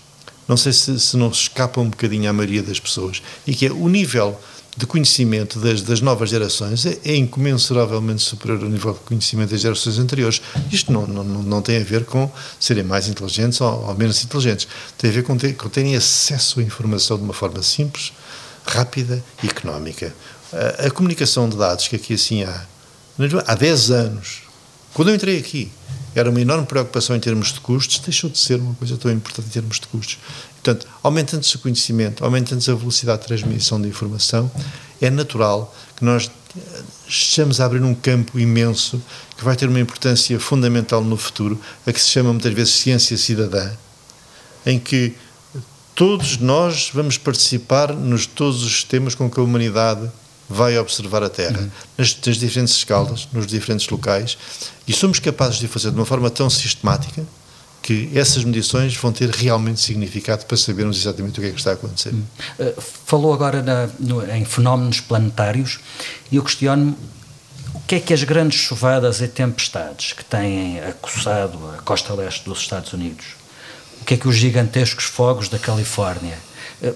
[0.51, 3.71] não sei se, se não escapa um bocadinho à maioria das pessoas, e que é
[3.71, 4.37] o nível
[4.77, 9.61] de conhecimento das, das novas gerações é, é, incomensuravelmente superior ao nível de conhecimento das
[9.61, 10.43] gerações anteriores.
[10.73, 14.67] Isto não, não, não tem a ver com serem mais inteligentes ou, ou menos inteligentes,
[14.99, 18.13] tem a ver com, ter, com terem acesso à informação de uma forma simples,
[18.67, 20.13] rápida e económica.
[20.53, 22.67] A, a comunicação de dados que aqui assim há,
[23.47, 24.43] há 10 anos,
[24.95, 25.71] quando eu entrei aqui,
[26.15, 29.47] era uma enorme preocupação em termos de custos, deixou de ser uma coisa tão importante
[29.47, 30.19] em termos de custos.
[30.55, 34.51] Portanto, aumentando-se o conhecimento, aumentando-se a velocidade de transmissão de informação,
[35.01, 36.31] é natural que nós
[37.09, 39.01] estejamos a abrir um campo imenso
[39.37, 43.17] que vai ter uma importância fundamental no futuro, a que se chama muitas vezes ciência
[43.17, 43.71] cidadã,
[44.67, 45.15] em que
[45.95, 50.11] todos nós vamos participar nos todos os sistemas com que a humanidade
[50.51, 51.71] vai observar a Terra uhum.
[51.97, 54.37] nas, nas, diferentes escalas, nos diferentes locais,
[54.87, 57.25] e somos capazes de fazer de uma forma tão sistemática
[57.81, 61.71] que essas medições vão ter realmente significado para sabermos exatamente o que é que está
[61.71, 62.13] a acontecer.
[62.13, 62.25] Uhum.
[62.59, 65.79] Uh, falou agora na, no, em fenómenos planetários
[66.31, 66.97] e eu questiono-me
[67.73, 72.45] o que é que as grandes chuvadas e tempestades que têm acossado a costa leste
[72.45, 73.27] dos Estados Unidos,
[74.03, 76.37] o que é que os gigantescos fogos da Califórnia,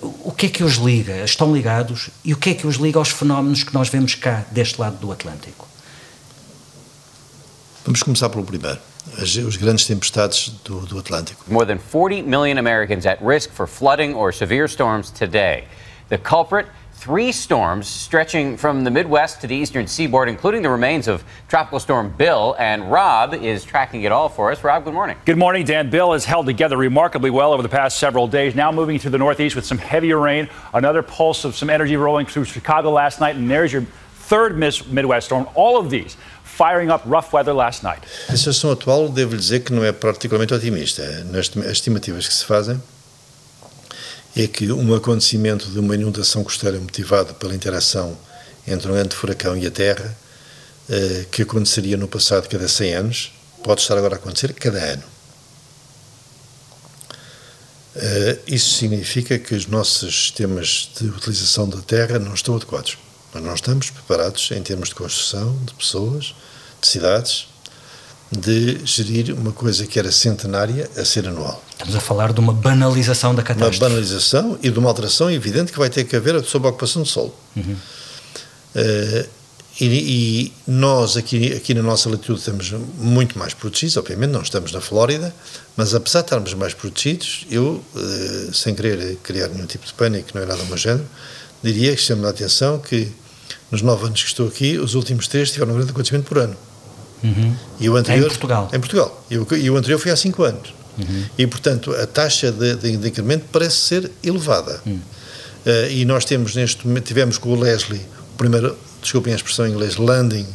[0.03, 1.25] o que é que os liga?
[1.25, 2.11] Estão ligados?
[2.25, 4.97] E o que é que os liga aos fenómenos que nós vemos cá, deste lado
[4.97, 5.69] do Atlântico?
[7.85, 8.79] Vamos começar pelo primeiro.
[9.19, 11.45] As, os grandes tempestades do, do Atlântico.
[11.49, 15.65] More than 40 million Americans at risk for flooding or severe storms today.
[16.09, 16.67] The culprit,
[17.05, 21.79] three storms stretching from the Midwest to the eastern seaboard, including the remains of Tropical
[21.79, 22.57] Storm Bill.
[22.59, 24.65] And Rob is tracking it all for us.
[24.65, 25.19] Rob, good morning.
[25.27, 25.91] Good morning, Dan.
[25.91, 28.55] Bill has held together remarkably well over the past several days.
[28.55, 32.25] Now moving to the northeast with some heavier rain, another pulse of some energy rolling
[32.25, 33.83] through Chicago last night, and there's your
[34.15, 35.47] third Midwest storm.
[35.55, 38.01] All of these firing up rough weather last night.
[38.31, 41.03] A situação atual, devo dizer que não é particularmente otimista.
[41.03, 42.94] Eh, Nas estimativas que se fazem, eh.
[44.37, 48.17] É que um acontecimento de uma inundação costeira motivado pela interação
[48.67, 50.17] entre um grande furacão e a Terra,
[50.89, 55.05] eh, que aconteceria no passado cada 100 anos, pode estar agora a acontecer cada ano.
[57.97, 62.99] Eh, isso significa que os nossos sistemas de utilização da Terra não estão adequados.
[63.33, 66.35] Nós não estamos preparados em termos de construção, de pessoas,
[66.81, 67.47] de cidades,
[68.37, 71.63] de gerir uma coisa que era centenária a ser anual.
[71.71, 73.79] Estamos a falar de uma banalização da catástrofe.
[73.79, 77.03] Uma banalização e de uma alteração evidente que vai ter que haver sob a ocupação
[77.03, 77.35] do solo.
[77.57, 77.77] Uhum.
[78.75, 79.29] Uh,
[79.81, 84.71] e, e, nós aqui, aqui na nossa latitude estamos muito mais protegidos, obviamente não estamos
[84.71, 85.35] na Flórida,
[85.77, 90.31] mas apesar de estarmos mais protegidos, eu, uh, sem querer criar nenhum tipo de pânico,
[90.35, 91.05] não é nada do género,
[91.63, 93.11] diria que chama a atenção que
[93.71, 96.57] nos nove anos que estou aqui, os últimos três tiveram um grande acontecimento por ano.
[97.23, 97.55] Uhum.
[97.81, 98.71] E o anterior, em Portugal.
[98.73, 99.25] Em Portugal.
[99.31, 100.75] E o, e o anterior foi há cinco anos.
[100.99, 101.25] Uhum.
[101.39, 104.81] E, portanto, a taxa de, de, de incremento parece ser elevada.
[104.87, 104.95] Uhum.
[104.95, 108.03] Uh, e nós temos neste momento, tivemos com o Leslie,
[108.35, 110.47] o primeiro, desculpem a expressão em inglês, landing,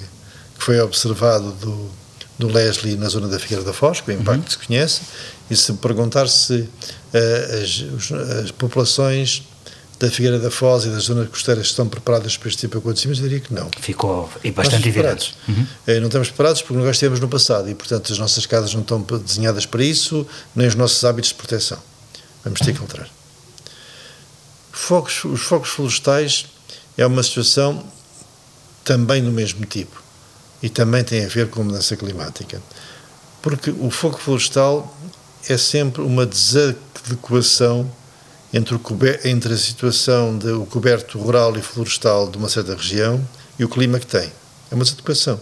[0.57, 1.89] que foi observado do,
[2.37, 4.49] do Leslie na zona da Figueira da Foz, que o impacto uhum.
[4.49, 5.01] se conhece,
[5.49, 9.43] e se perguntar se uh, as, as populações
[9.99, 13.21] da Figueira da Foz e das zonas costeiras estão preparadas para este tipo de acontecimentos?
[13.21, 13.69] Eu diria que não.
[13.79, 15.35] Ficou e bastante evidente.
[15.47, 15.67] Uhum.
[15.85, 19.01] Não estamos preparados porque nós estivemos no passado e, portanto, as nossas casas não estão
[19.01, 21.77] desenhadas para isso, nem os nossos hábitos de proteção.
[22.45, 23.09] Vamos ter que alterar.
[24.71, 26.45] Os focos florestais
[26.97, 27.83] é uma situação
[28.85, 30.01] também do mesmo tipo
[30.63, 32.61] e também tem a ver com a mudança climática.
[33.41, 34.97] Porque o fogo florestal
[35.47, 37.89] é sempre uma desadequação
[38.53, 38.81] entre, o,
[39.23, 43.25] entre a situação do coberto rural e florestal de uma certa região
[43.57, 44.31] e o clima que tem.
[44.71, 45.39] É uma desadequação.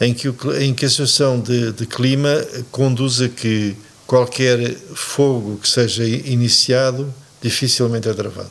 [0.00, 2.30] Em que, o, em que a situação de, de clima
[2.70, 3.74] conduz a que
[4.06, 8.50] qualquer fogo que seja iniciado dificilmente é travado.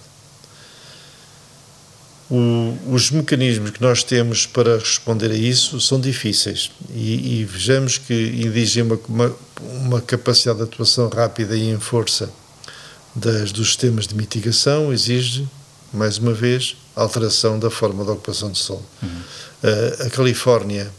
[2.29, 7.99] O, os mecanismos que nós temos para responder a isso são difíceis e, e vejamos
[7.99, 12.31] que exigem uma, uma, uma capacidade de atuação rápida e em força
[13.15, 15.47] das, dos sistemas de mitigação exige,
[15.93, 18.85] mais uma vez, alteração da forma de ocupação do solo.
[19.01, 19.09] Uhum.
[19.63, 20.91] Uh, a Califórnia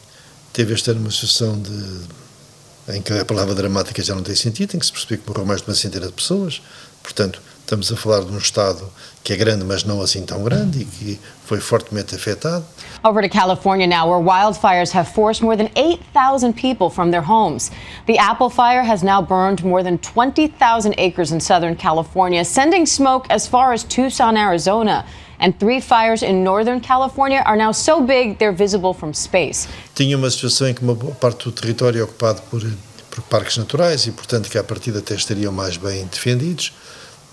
[0.53, 4.71] teve este ano uma situação de, em que a palavra dramática já não tem sentido,
[4.71, 6.63] tem que se perceber que morreu mais de uma centena de pessoas,
[7.03, 8.89] portanto, estamos a falar de um Estado
[9.25, 12.65] que é grande, mas não assim tão grande e que foi fortemente afetado.
[13.03, 17.73] Over to California now, where wildfires have forced more than 8,000 people from their homes.
[18.07, 23.27] The Apple Fire has now burned more than 20,000 acres in Southern California, sending smoke
[23.29, 25.05] as far as Tucson, Arizona.
[25.41, 29.69] And three fires in Northern California are now so big they're visible from space.
[29.95, 32.63] Tinha uma situação em que uma parte do território é ocupado por,
[33.11, 36.73] por parques naturais e, portanto, que à partida até estariam mais bem defendidos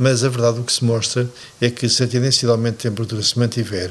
[0.03, 1.29] mas a verdade o que se mostra
[1.61, 3.89] é que se a tendência de aumento de temperatura se mantiver,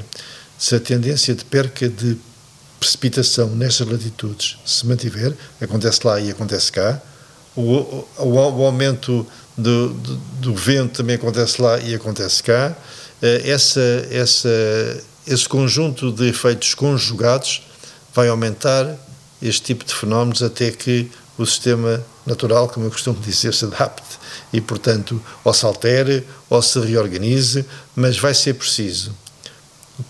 [0.58, 2.18] se a tendência de perca de
[2.78, 7.00] precipitação nestas latitudes se mantiver, acontece lá e acontece cá,
[7.56, 12.76] o, o, o aumento do, do, do, vento também acontece lá e acontece cá,
[13.22, 17.62] eh, essa, essa, esse conjunto de efeitos conjugados
[18.14, 18.98] vai aumentar
[19.40, 24.18] este tipo de fenómenos até que o sistema natural, como eu costumo dizer, se adapte
[24.52, 29.14] e, portanto, ou se altere ou se reorganize, mas vai ser preciso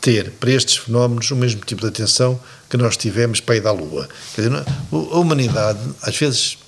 [0.01, 3.73] ter para estes fenómenos o mesmo tipo de atenção que nós tivemos para ir da
[3.73, 4.09] Lua.
[4.35, 6.59] Quer dizer, a humanidade, às vezes,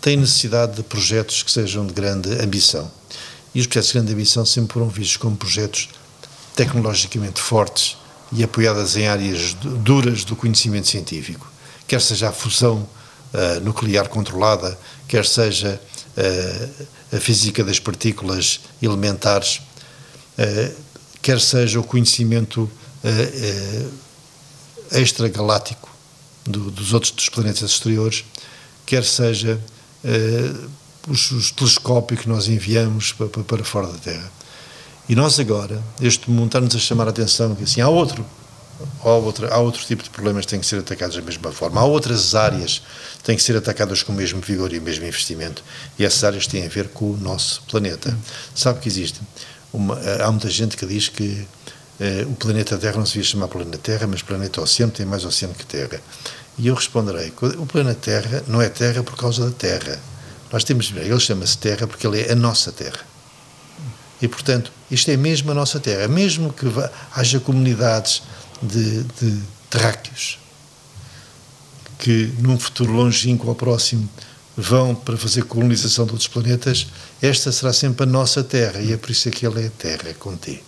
[0.00, 2.90] tem necessidade de projetos que sejam de grande ambição.
[3.54, 5.88] E os projetos de grande ambição sempre foram vistos como projetos
[6.54, 7.96] tecnologicamente fortes
[8.32, 11.50] e apoiadas em áreas duras do conhecimento científico,
[11.86, 12.86] quer seja a fusão
[13.34, 15.80] uh, nuclear controlada, quer seja
[16.16, 19.60] uh, a física das partículas elementares,
[20.38, 20.74] uh,
[21.22, 22.70] quer seja o conhecimento
[24.92, 25.88] extragaláctico
[26.44, 28.24] do, dos outros dos planetas exteriores,
[28.84, 29.58] quer seja
[31.08, 34.30] os, os, telescópios que nós enviamos para, para fora da Terra.
[35.08, 38.24] E nós agora, este mundo está-nos a chamar a atenção que assim, há outro,
[39.02, 41.80] há outro, há outro tipo de problemas que têm que ser atacados da mesma forma.
[41.80, 42.82] Há outras áreas
[43.18, 45.62] que têm que ser atacadas com o mesmo vigor e o mesmo investimento.
[45.98, 48.16] E essas áreas têm a ver com o nosso planeta.
[48.54, 49.20] Sabe que existe
[49.72, 51.46] uma, há muita gente que diz que
[52.00, 55.24] eh, o planeta Terra não se devia chamar planeta Terra, mas planeta Oceano tem mais
[55.24, 56.00] oceano que Terra.
[56.58, 59.98] E eu responderei: o planeta Terra não é Terra por causa da Terra.
[60.52, 63.10] Nós temos ele chama-se Terra porque ele é a nossa Terra.
[64.20, 66.06] E, portanto, isto é mesmo a nossa Terra.
[66.08, 66.66] Mesmo que
[67.14, 68.22] haja comunidades
[68.62, 70.38] de, de terráqueos
[71.98, 74.08] que, num futuro longínquo ou próximo,
[74.56, 76.86] vão para fazer colonização de outros planetas,
[77.22, 78.80] esta será sempre a nossa Terra.
[78.80, 80.62] E é por isso que ele é Terra, com T.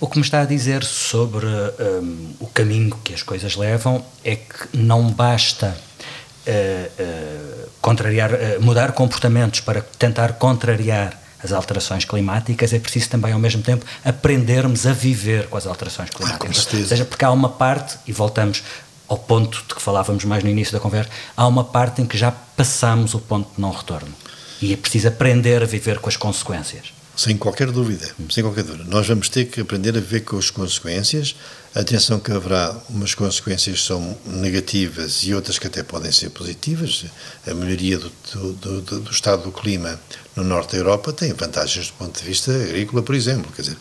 [0.00, 4.34] O que me está a dizer sobre um, o caminho que as coisas levam é
[4.36, 12.72] que não basta uh, uh, contrariar, uh, mudar comportamentos para tentar contrariar as alterações climáticas,
[12.72, 16.68] é preciso também, ao mesmo tempo, aprendermos a viver com as alterações climáticas.
[16.72, 18.62] Ah, Ou seja, porque há uma parte, e voltamos
[19.08, 22.18] ao ponto de que falávamos mais no início da conversa, há uma parte em que
[22.18, 24.12] já passamos o ponto de não retorno.
[24.60, 26.92] E é preciso aprender a viver com as consequências.
[27.18, 28.84] Sem qualquer dúvida, sem qualquer dúvida.
[28.88, 31.34] Nós vamos ter que aprender a viver com as consequências.
[31.74, 37.06] Atenção que haverá umas consequências que são negativas e outras que até podem ser positivas.
[37.44, 38.12] A melhoria do,
[38.52, 39.98] do, do, do estado do clima
[40.36, 43.50] no norte da Europa tem vantagens do ponto de vista agrícola, por exemplo.
[43.50, 43.76] Quer dizer,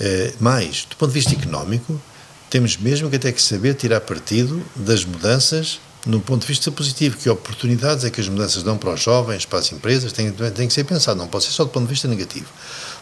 [0.00, 2.00] eh, mais, do ponto de vista económico,
[2.48, 7.16] temos mesmo que até que saber tirar partido das mudanças no ponto de vista positivo,
[7.16, 10.66] que oportunidades é que as mudanças dão para os jovens, para as empresas, tem, tem
[10.66, 12.46] que ser pensado, não pode ser só do ponto de vista negativo.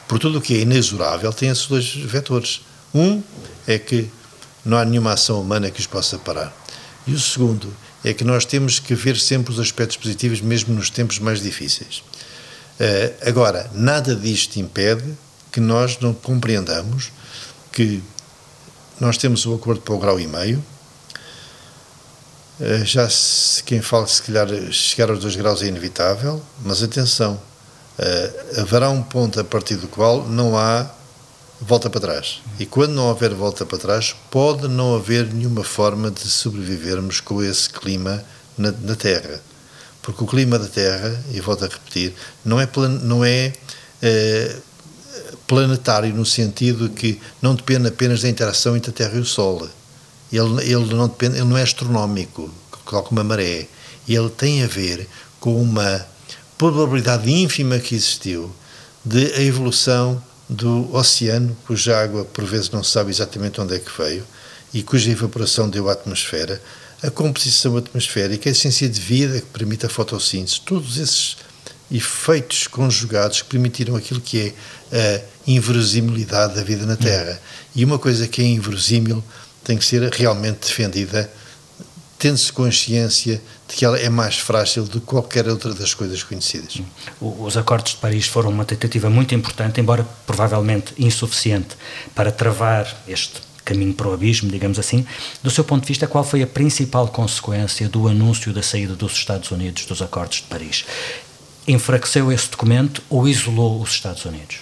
[0.08, 2.62] Por tudo o que é inexorável tem esses dois vetores.
[2.94, 3.22] Um
[3.66, 4.08] é que
[4.64, 6.52] não há nenhuma ação humana que os possa parar.
[7.06, 7.72] E o segundo
[8.04, 12.02] é que nós temos que ver sempre os aspectos positivos, mesmo nos tempos mais difíceis.
[12.80, 15.04] Uh, agora, nada disto impede
[15.50, 17.10] que nós não compreendamos
[17.72, 18.02] que
[19.00, 20.64] nós temos o acordo para o grau e meio,
[22.84, 27.34] já se, quem fala se calhar chegar aos dois graus é inevitável, mas atenção,
[27.98, 30.90] uh, haverá um ponto a partir do qual não há
[31.60, 32.40] volta para trás.
[32.58, 37.42] E quando não houver volta para trás, pode não haver nenhuma forma de sobrevivermos com
[37.42, 38.24] esse clima
[38.56, 39.40] na, na Terra.
[40.02, 43.52] Porque o clima da Terra, e volto a repetir, não é, plan, não é
[44.00, 44.56] eh,
[45.46, 49.68] planetário no sentido que não depende apenas da interação entre a Terra e o Sol.
[50.32, 52.50] Ele, ele, não, depende, ele não é astronómico,
[52.84, 53.66] como a maré.
[54.06, 55.08] Ele tem a ver
[55.40, 56.06] com uma
[56.56, 58.52] probabilidade ínfima que existiu
[59.04, 63.78] de a evolução do oceano, cuja água por vezes não se sabe exatamente onde é
[63.78, 64.24] que veio
[64.72, 66.60] e cuja evaporação deu à atmosfera,
[67.02, 71.36] a composição atmosférica, a essência de vida que permite a fotossíntese, todos esses
[71.90, 74.52] efeitos conjugados que permitiram aquilo que
[74.92, 77.40] é a inverosimilidade da vida na Terra.
[77.74, 79.22] E uma coisa que é inverosímil
[79.68, 81.30] tem que ser realmente defendida,
[82.18, 83.38] tendo-se consciência
[83.68, 86.80] de que ela é mais frágil do que qualquer outra das coisas conhecidas.
[87.20, 91.76] Os acordos de Paris foram uma tentativa muito importante, embora provavelmente insuficiente,
[92.14, 95.06] para travar este caminho para o abismo, digamos assim.
[95.42, 99.12] Do seu ponto de vista, qual foi a principal consequência do anúncio da saída dos
[99.12, 100.86] Estados Unidos dos acordos de Paris?
[101.66, 104.60] Enfraqueceu esse documento ou isolou os Estados Unidos?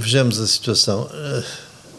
[0.00, 1.10] Vejamos a situação.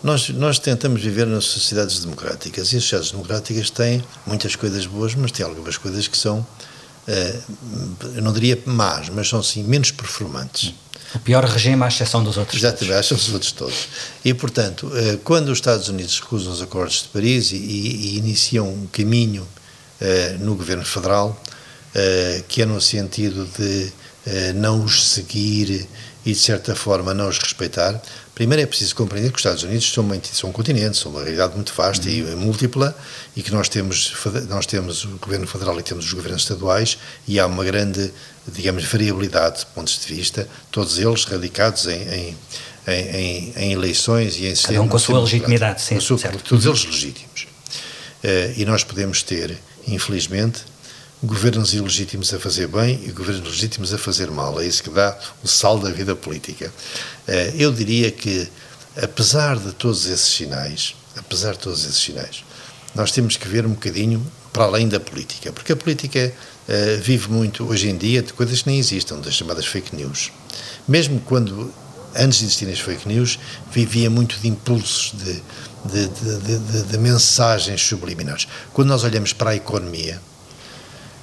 [0.03, 5.15] Nós, nós tentamos viver nas sociedades democráticas e as sociedades democráticas têm muitas coisas boas,
[5.15, 6.45] mas têm algumas coisas que são,
[8.15, 10.73] eu não diria más, mas são sim menos performantes.
[11.15, 13.87] O pior regime à exceção dos outros Exatamente, à exceção dos outros todos.
[14.25, 14.91] E, portanto,
[15.23, 19.47] quando os Estados Unidos recusam os acordos de Paris e, e iniciam um caminho
[20.39, 21.41] no governo federal,
[22.47, 23.91] que é no sentido de
[24.55, 25.87] não os seguir
[26.25, 28.01] e, de certa forma, não os respeitar,
[28.37, 31.23] primeiro é preciso compreender que os Estados Unidos são, uma, são um continente, são uma
[31.23, 32.33] realidade muito vasta uhum.
[32.33, 32.95] e múltipla
[33.35, 34.13] e que nós temos,
[34.47, 38.13] nós temos o governo federal e temos os governos estaduais e há uma grande,
[38.47, 42.37] digamos, variabilidade de pontos de vista, todos eles radicados em, em
[42.89, 45.99] em, em, eleições e em Cada um com a sua legitimidade, sim.
[45.99, 47.47] Sua, todos eles legítimos.
[48.23, 50.61] Uh, e nós podemos ter, infelizmente,
[51.23, 54.59] governos ilegítimos a fazer bem e governos legítimos a fazer mal.
[54.61, 56.71] É isso que dá o sal da vida política.
[57.27, 58.47] Uh, eu diria que,
[59.01, 62.43] apesar de todos esses sinais, apesar de todos esses sinais,
[62.93, 66.33] nós temos que ver um bocadinho para além da política, porque a política
[66.67, 70.31] uh, vive muito hoje em dia de coisas que nem existam, das chamadas fake news.
[70.87, 71.73] Mesmo quando
[72.15, 73.39] antes de existirem as fake news,
[73.71, 75.41] vivia muito de impulsos, de,
[75.85, 78.47] de, de, de mensagens subliminares.
[78.73, 80.19] Quando nós olhamos para a economia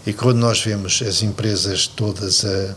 [0.06, 2.74] e quando nós vemos as empresas todas a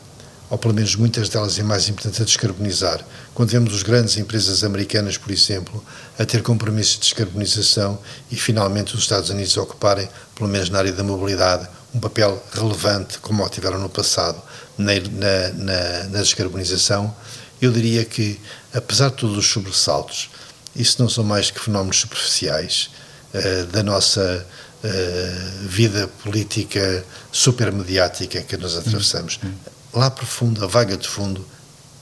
[0.49, 3.05] ou pelo menos muitas delas e mais importante a descarbonizar.
[3.33, 5.83] Quando vemos as grandes empresas americanas, por exemplo,
[6.17, 7.99] a ter compromissos de descarbonização
[8.31, 13.19] e finalmente os Estados Unidos ocuparem, pelo menos na área da mobilidade, um papel relevante,
[13.19, 14.41] como o tiveram no passado,
[14.77, 17.13] na, na, na descarbonização,
[17.61, 18.39] eu diria que,
[18.73, 20.29] apesar de todos os sobressaltos,
[20.75, 22.89] isso não são mais que fenómenos superficiais
[23.33, 24.45] uh, da nossa
[24.83, 29.39] uh, vida política supermediática que nós atravessamos.
[29.43, 29.53] Uhum.
[29.93, 31.45] Lá profundo, a vaga de fundo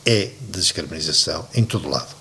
[0.05, 2.13] é de descarbonização em todo lado.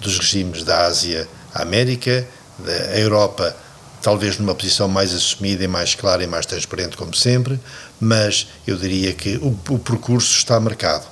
[0.00, 2.26] Dos regimes da Ásia à América,
[2.58, 3.56] da Europa,
[4.02, 7.58] talvez numa posição mais assumida e mais clara e mais transparente, como sempre,
[8.00, 11.06] mas eu diria que o, o percurso está marcado.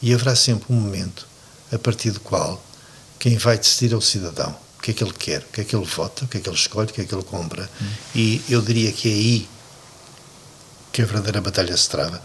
[0.00, 1.26] E haverá sempre um momento
[1.72, 2.62] a partir do qual
[3.18, 4.54] quem vai decidir é o cidadão.
[4.82, 6.40] O que é que ele quer, o que é que ele vota, o que é
[6.40, 7.70] que ele escolhe, o que é que ele compra.
[7.80, 7.86] Hum.
[8.16, 9.48] E eu diria que é aí
[10.90, 12.20] que a verdadeira batalha se trava.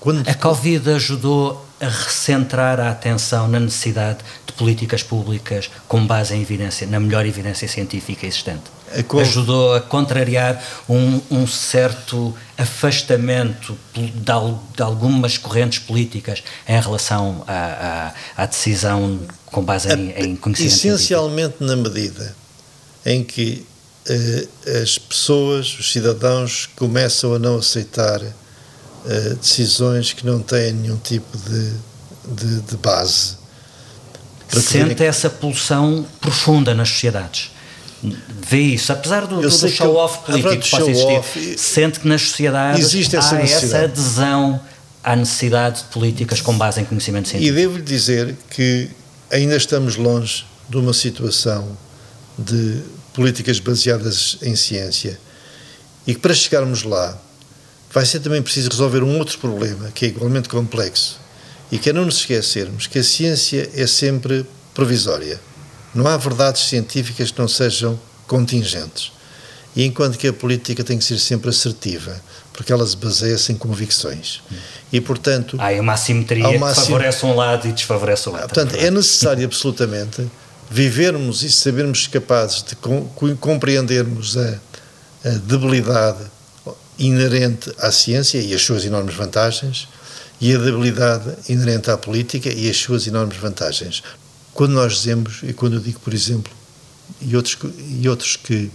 [0.00, 0.28] Quando...
[0.28, 6.42] A Covid ajudou a recentrar a atenção na necessidade de políticas públicas com base em
[6.42, 8.64] evidência, na melhor evidência científica existente.
[8.90, 17.44] A Ajudou a contrariar um, um certo afastamento de, de, algumas correntes políticas em relação
[17.46, 19.20] à, à, à decisão
[19.52, 22.34] com base em, em conhecimento Essencialmente na medida
[23.04, 23.64] em que
[24.08, 24.48] eh,
[24.82, 31.36] as pessoas, os cidadãos, começam a não aceitar eh, decisões que não têm nenhum tipo
[31.36, 31.72] de,
[32.34, 33.36] de, de base.
[34.48, 35.06] Sente poderem...
[35.06, 37.50] essa pulsão profunda nas sociedades.
[38.48, 42.84] Vê isso, apesar do, do show-off político que possa existir, off, sente que nas sociedades
[42.84, 44.60] existe essa há essa adesão
[45.04, 47.56] à necessidade de políticas com base em conhecimento científico.
[47.56, 48.90] E devo-lhe dizer que
[49.32, 51.76] ainda estamos longe de uma situação
[52.38, 52.82] de
[53.14, 55.18] políticas baseadas em ciência
[56.06, 57.18] e que para chegarmos lá
[57.90, 61.18] vai ser também preciso resolver um outro problema que é igualmente complexo
[61.70, 65.40] e que é não nos esquecermos que a ciência é sempre provisória.
[65.94, 69.12] Não há verdades científicas que não sejam contingentes.
[69.74, 72.20] E enquanto que a política tem que ser sempre assertiva,
[72.52, 74.42] porque ela se baseia-se em convicções.
[74.92, 75.56] E, portanto.
[75.58, 78.48] Há uma assimetria uma que favorece um lado e desfavorece o outro.
[78.48, 80.30] Portanto, é necessário absolutamente
[80.70, 82.76] vivermos e sabermos capazes de
[83.36, 84.58] compreendermos a,
[85.24, 86.20] a debilidade
[86.98, 89.88] inerente à ciência e as suas enormes vantagens
[90.40, 94.02] e a debilidade inerente à política e as suas enormes vantagens.
[94.52, 96.52] Quando nós dizemos, e quando eu digo, por exemplo,
[97.20, 97.56] e outros,
[98.00, 98.70] e outros que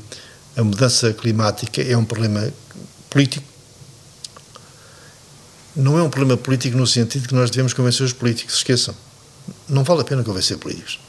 [0.57, 2.51] a mudança climática é um problema
[3.09, 3.45] político,
[5.75, 8.95] não é um problema político no sentido que nós devemos convencer os políticos, esqueçam.
[9.69, 10.99] Não vale a pena convencer políticos.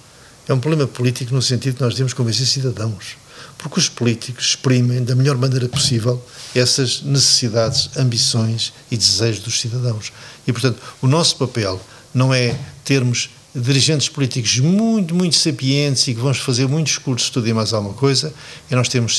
[0.47, 3.17] É um problema político no sentido que nós devemos convencer cidadãos
[3.59, 6.25] porque os políticos exprimem da melhor maneira possível
[6.55, 10.13] essas necessidades, ambições e desejos dos cidadãos.
[10.47, 11.81] E, portanto, o nosso papel
[12.15, 17.49] não é termos dirigentes políticos muito, muito sapientes e que vamos fazer muitos cursos, tudo
[17.49, 18.33] e mais alguma coisa,
[18.71, 19.19] é nós termos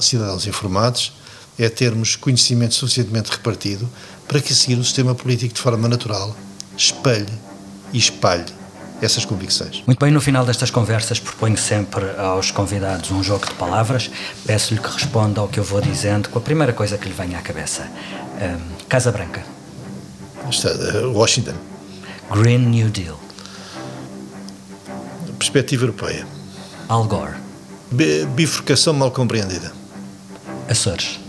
[0.00, 1.12] cidadãos informados,
[1.58, 3.88] é termos conhecimento suficientemente repartido
[4.26, 6.36] para que a seguir o sistema político de forma natural
[6.76, 7.32] espelhe
[7.92, 8.58] e espalhe
[9.00, 9.82] essas convicções.
[9.86, 14.10] Muito bem, no final destas conversas proponho sempre aos convidados um jogo de palavras.
[14.44, 17.38] Peço-lhe que responda ao que eu vou dizendo com a primeira coisa que lhe venha
[17.38, 17.88] à cabeça.
[18.40, 19.44] Um, Casa Branca.
[20.44, 21.54] Uh, Washington.
[22.30, 23.27] Green New Deal.
[25.38, 26.26] Perspectiva europeia.
[26.88, 27.34] Al Gore.
[28.34, 29.72] bifurcação mal compreendida.
[30.68, 31.20] Açores.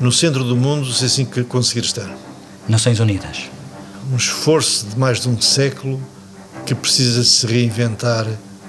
[0.00, 2.08] No centro do mundo, se assim que conseguir estar.
[2.68, 3.50] Nações Unidas.
[4.12, 6.00] Um esforço de mais de um século
[6.64, 8.26] que precisa se reinventar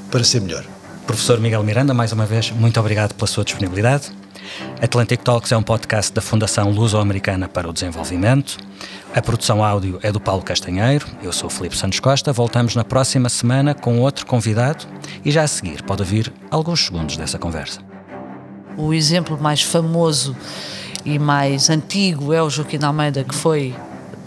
[0.10, 0.66] para ser melhor.
[1.06, 4.12] Professor Miguel Miranda, mais uma vez, muito obrigado pela sua disponibilidade.
[4.82, 8.58] Atlantic Talks é um podcast da Fundação Luso-Americana para o Desenvolvimento.
[9.14, 12.32] A produção áudio é do Paulo Castanheiro, eu sou Felipe Santos Costa.
[12.32, 14.86] Voltamos na próxima semana com outro convidado
[15.26, 17.80] e já a seguir pode ouvir alguns segundos dessa conversa.
[18.78, 20.38] O exemplo mais famoso
[21.04, 23.76] e mais antigo é o Joaquim Almeida, que foi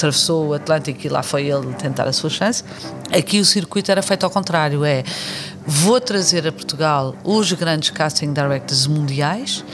[0.02, 2.64] atravessou o Atlântico e lá foi ele tentar a sua chance.
[3.12, 5.04] Aqui o circuito era feito ao contrário, é
[5.64, 9.64] vou trazer a Portugal os grandes casting directors mundiais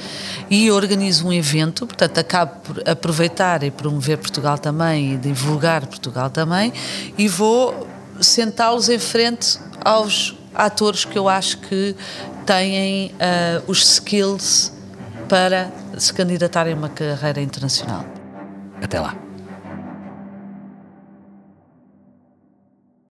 [0.51, 6.30] e organizo um evento, portanto acabo por aproveitar e promover Portugal também e divulgar Portugal
[6.30, 6.72] também
[7.16, 7.86] e vou
[8.20, 11.94] sentá-los em frente aos atores que eu acho que
[12.44, 14.72] têm uh, os skills
[15.28, 18.05] para se candidatarem a uma carreira internacional.
[18.82, 19.28] Até lá.